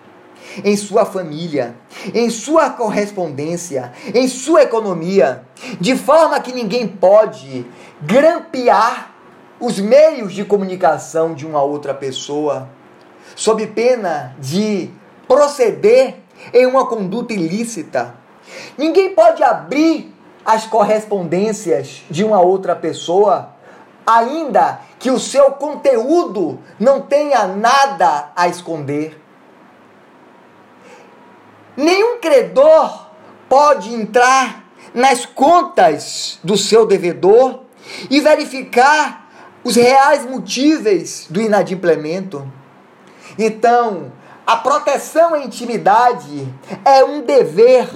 em 0.64 0.76
sua 0.76 1.05
família, 1.05 1.76
em 2.11 2.28
sua 2.32 2.72
correspondência, 2.72 3.93
em 4.16 4.28
sua 4.28 4.64
economia, 4.64 5.43
de 5.80 5.95
forma 5.95 6.39
que 6.39 6.51
ninguém 6.51 6.88
pode 6.88 7.68
grampear 8.01 9.14
os 9.59 9.80
meios 9.80 10.34
de 10.34 10.43
comunicação 10.43 11.36
de 11.36 11.45
uma 11.45 11.61
outra 11.61 11.93
pessoa, 11.93 12.68
sob 13.36 13.68
pena 13.68 14.36
de 14.39 14.89
proceder 15.28 16.16
em 16.51 16.66
uma 16.66 16.88
conduta 16.88 17.32
ilícita 17.32 18.22
Ninguém 18.78 19.14
pode 19.14 19.43
abrir 19.43 20.14
as 20.45 20.66
correspondências 20.66 22.04
de 22.10 22.24
uma 22.24 22.41
outra 22.41 22.76
pessoa, 22.76 23.49
ainda 24.06 24.80
que 24.99 25.10
o 25.10 25.20
seu 25.20 25.51
conteúdo 25.51 26.60
não 26.80 27.01
tenha 27.01 27.47
nada 27.47 28.32
a 28.36 28.47
esconder. 28.47 29.20
Nenhum 31.76 32.20
credor 32.20 33.08
pode 33.49 33.93
entrar 33.93 34.64
nas 34.93 35.26
contas 35.26 36.39
do 36.43 36.58
seu 36.58 36.86
devedor 36.86 37.62
e 38.10 38.20
verificar 38.20 39.30
os 39.64 39.76
reais 39.76 40.26
motivos 40.26 41.26
do 41.30 41.41
inadimplemento. 41.41 42.45
Então, 43.39 44.12
a 44.45 44.58
proteção 44.58 45.34
à 45.34 45.39
intimidade 45.39 46.54
é 46.84 47.04
um 47.04 47.22
dever 47.22 47.89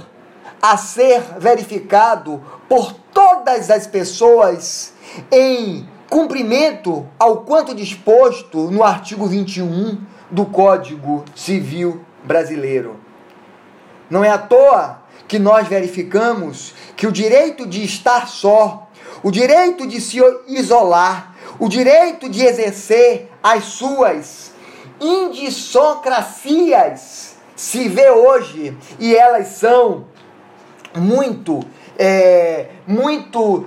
a 0.61 0.77
ser 0.77 1.21
verificado 1.39 2.41
por 2.67 2.93
todas 3.13 3.69
as 3.69 3.87
pessoas 3.87 4.93
em 5.31 5.87
cumprimento 6.09 7.05
ao 7.19 7.41
quanto 7.41 7.75
disposto 7.75 8.71
no 8.71 8.83
artigo 8.83 9.25
21 9.25 9.99
do 10.29 10.45
Código 10.45 11.23
Civil 11.35 12.01
Brasileiro. 12.23 12.97
Não 14.09 14.23
é 14.23 14.29
à 14.29 14.37
toa 14.37 15.01
que 15.27 15.37
nós 15.37 15.67
verificamos 15.67 16.73
que 16.95 17.05
o 17.05 17.11
direito 17.11 17.67
de 17.67 17.83
estar 17.83 18.25
só, 18.27 18.87
o 19.21 19.29
direito 19.31 19.85
de 19.85 19.99
se 19.99 20.19
isolar, 20.47 21.35
o 21.59 21.67
direito 21.67 22.29
de 22.29 22.45
exercer 22.45 23.29
as 23.43 23.65
suas 23.65 24.53
indissocracias 24.99 27.35
se 27.55 27.87
vê 27.89 28.09
hoje 28.09 28.75
e 28.99 29.15
elas 29.15 29.47
são 29.47 30.05
muito 30.97 31.61
é, 31.97 32.67
muito 32.85 33.65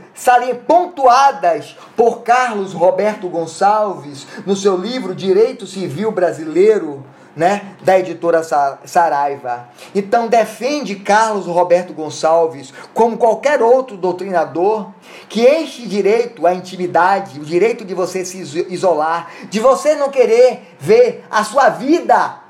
pontuadas 0.66 1.76
por 1.96 2.22
Carlos 2.22 2.72
Roberto 2.72 3.28
Gonçalves 3.28 4.26
no 4.46 4.54
seu 4.54 4.76
livro 4.76 5.14
Direito 5.14 5.66
Civil 5.66 6.12
Brasileiro, 6.12 7.04
né, 7.34 7.74
da 7.82 7.98
editora 7.98 8.42
Saraiva. 8.84 9.68
Então 9.94 10.28
defende 10.28 10.96
Carlos 10.96 11.46
Roberto 11.46 11.92
Gonçalves, 11.92 12.72
como 12.92 13.16
qualquer 13.16 13.62
outro 13.62 13.96
doutrinador, 13.96 14.90
que 15.28 15.40
este 15.40 15.86
direito 15.86 16.46
à 16.46 16.54
intimidade, 16.54 17.40
o 17.40 17.44
direito 17.44 17.84
de 17.84 17.94
você 17.94 18.24
se 18.24 18.38
isolar, 18.68 19.30
de 19.48 19.60
você 19.60 19.94
não 19.94 20.10
querer 20.10 20.76
ver 20.78 21.24
a 21.30 21.44
sua 21.44 21.68
vida, 21.68 22.40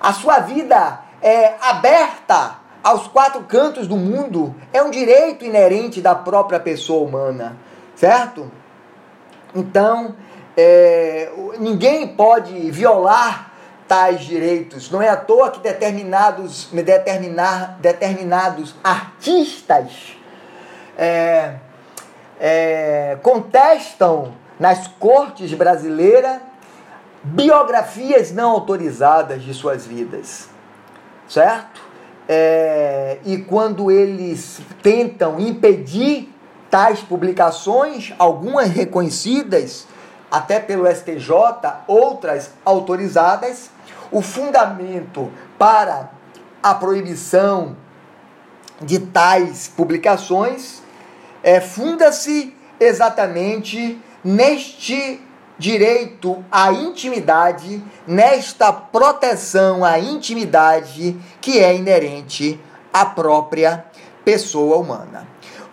a 0.00 0.12
sua 0.12 0.40
vida 0.40 1.00
é, 1.22 1.54
aberta 1.60 2.59
aos 2.82 3.06
quatro 3.06 3.42
cantos 3.42 3.86
do 3.86 3.96
mundo 3.96 4.54
é 4.72 4.82
um 4.82 4.90
direito 4.90 5.44
inerente 5.44 6.00
da 6.00 6.14
própria 6.14 6.58
pessoa 6.58 7.06
humana, 7.06 7.56
certo? 7.94 8.50
Então, 9.54 10.14
é, 10.56 11.30
ninguém 11.58 12.08
pode 12.08 12.70
violar 12.70 13.52
tais 13.86 14.20
direitos. 14.20 14.90
Não 14.90 15.02
é 15.02 15.08
à 15.08 15.16
toa 15.16 15.50
que 15.50 15.60
determinados, 15.60 16.68
determinar, 16.72 17.78
determinados 17.80 18.74
artistas 18.84 20.16
é, 20.96 21.56
é, 22.38 23.18
contestam 23.22 24.34
nas 24.58 24.86
cortes 24.86 25.52
brasileiras 25.54 26.40
biografias 27.22 28.32
não 28.32 28.52
autorizadas 28.52 29.42
de 29.42 29.52
suas 29.52 29.86
vidas, 29.86 30.48
certo? 31.28 31.89
É, 32.32 33.18
e 33.24 33.38
quando 33.38 33.90
eles 33.90 34.60
tentam 34.84 35.40
impedir 35.40 36.32
tais 36.70 37.00
publicações, 37.00 38.14
algumas 38.20 38.68
reconhecidas 38.68 39.84
até 40.30 40.60
pelo 40.60 40.86
STJ, 40.86 41.28
outras 41.88 42.52
autorizadas, 42.64 43.68
o 44.12 44.22
fundamento 44.22 45.28
para 45.58 46.08
a 46.62 46.72
proibição 46.72 47.76
de 48.80 49.00
tais 49.00 49.66
publicações 49.66 50.82
é, 51.42 51.60
funda-se 51.60 52.54
exatamente 52.78 54.00
neste 54.22 55.20
direito 55.60 56.42
à 56.50 56.72
intimidade, 56.72 57.84
nesta 58.06 58.72
proteção 58.72 59.84
à 59.84 59.98
intimidade 59.98 61.14
que 61.38 61.58
é 61.58 61.76
inerente 61.76 62.58
à 62.90 63.04
própria 63.04 63.84
pessoa 64.24 64.78
humana. 64.78 65.28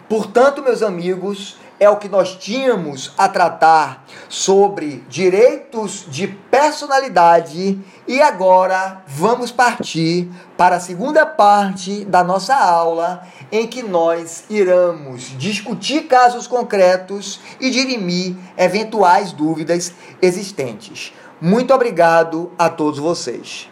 Portanto, 0.09 0.61
meus 0.61 0.83
amigos, 0.83 1.57
é 1.79 1.89
o 1.89 1.97
que 1.97 2.09
nós 2.09 2.35
tínhamos 2.35 3.13
a 3.17 3.27
tratar 3.29 4.03
sobre 4.27 5.03
direitos 5.07 6.05
de 6.07 6.27
personalidade 6.27 7.79
e 8.07 8.21
agora 8.21 9.03
vamos 9.07 9.51
partir 9.51 10.29
para 10.57 10.77
a 10.77 10.79
segunda 10.79 11.25
parte 11.25 12.03
da 12.05 12.23
nossa 12.23 12.55
aula 12.55 13.21
em 13.51 13.67
que 13.67 13.83
nós 13.83 14.45
iremos 14.49 15.37
discutir 15.37 16.07
casos 16.07 16.47
concretos 16.47 17.39
e 17.59 17.69
dirimir 17.69 18.35
eventuais 18.57 19.31
dúvidas 19.31 19.93
existentes. 20.21 21.13
Muito 21.39 21.73
obrigado 21.73 22.51
a 22.57 22.69
todos 22.69 22.99
vocês. 22.99 23.69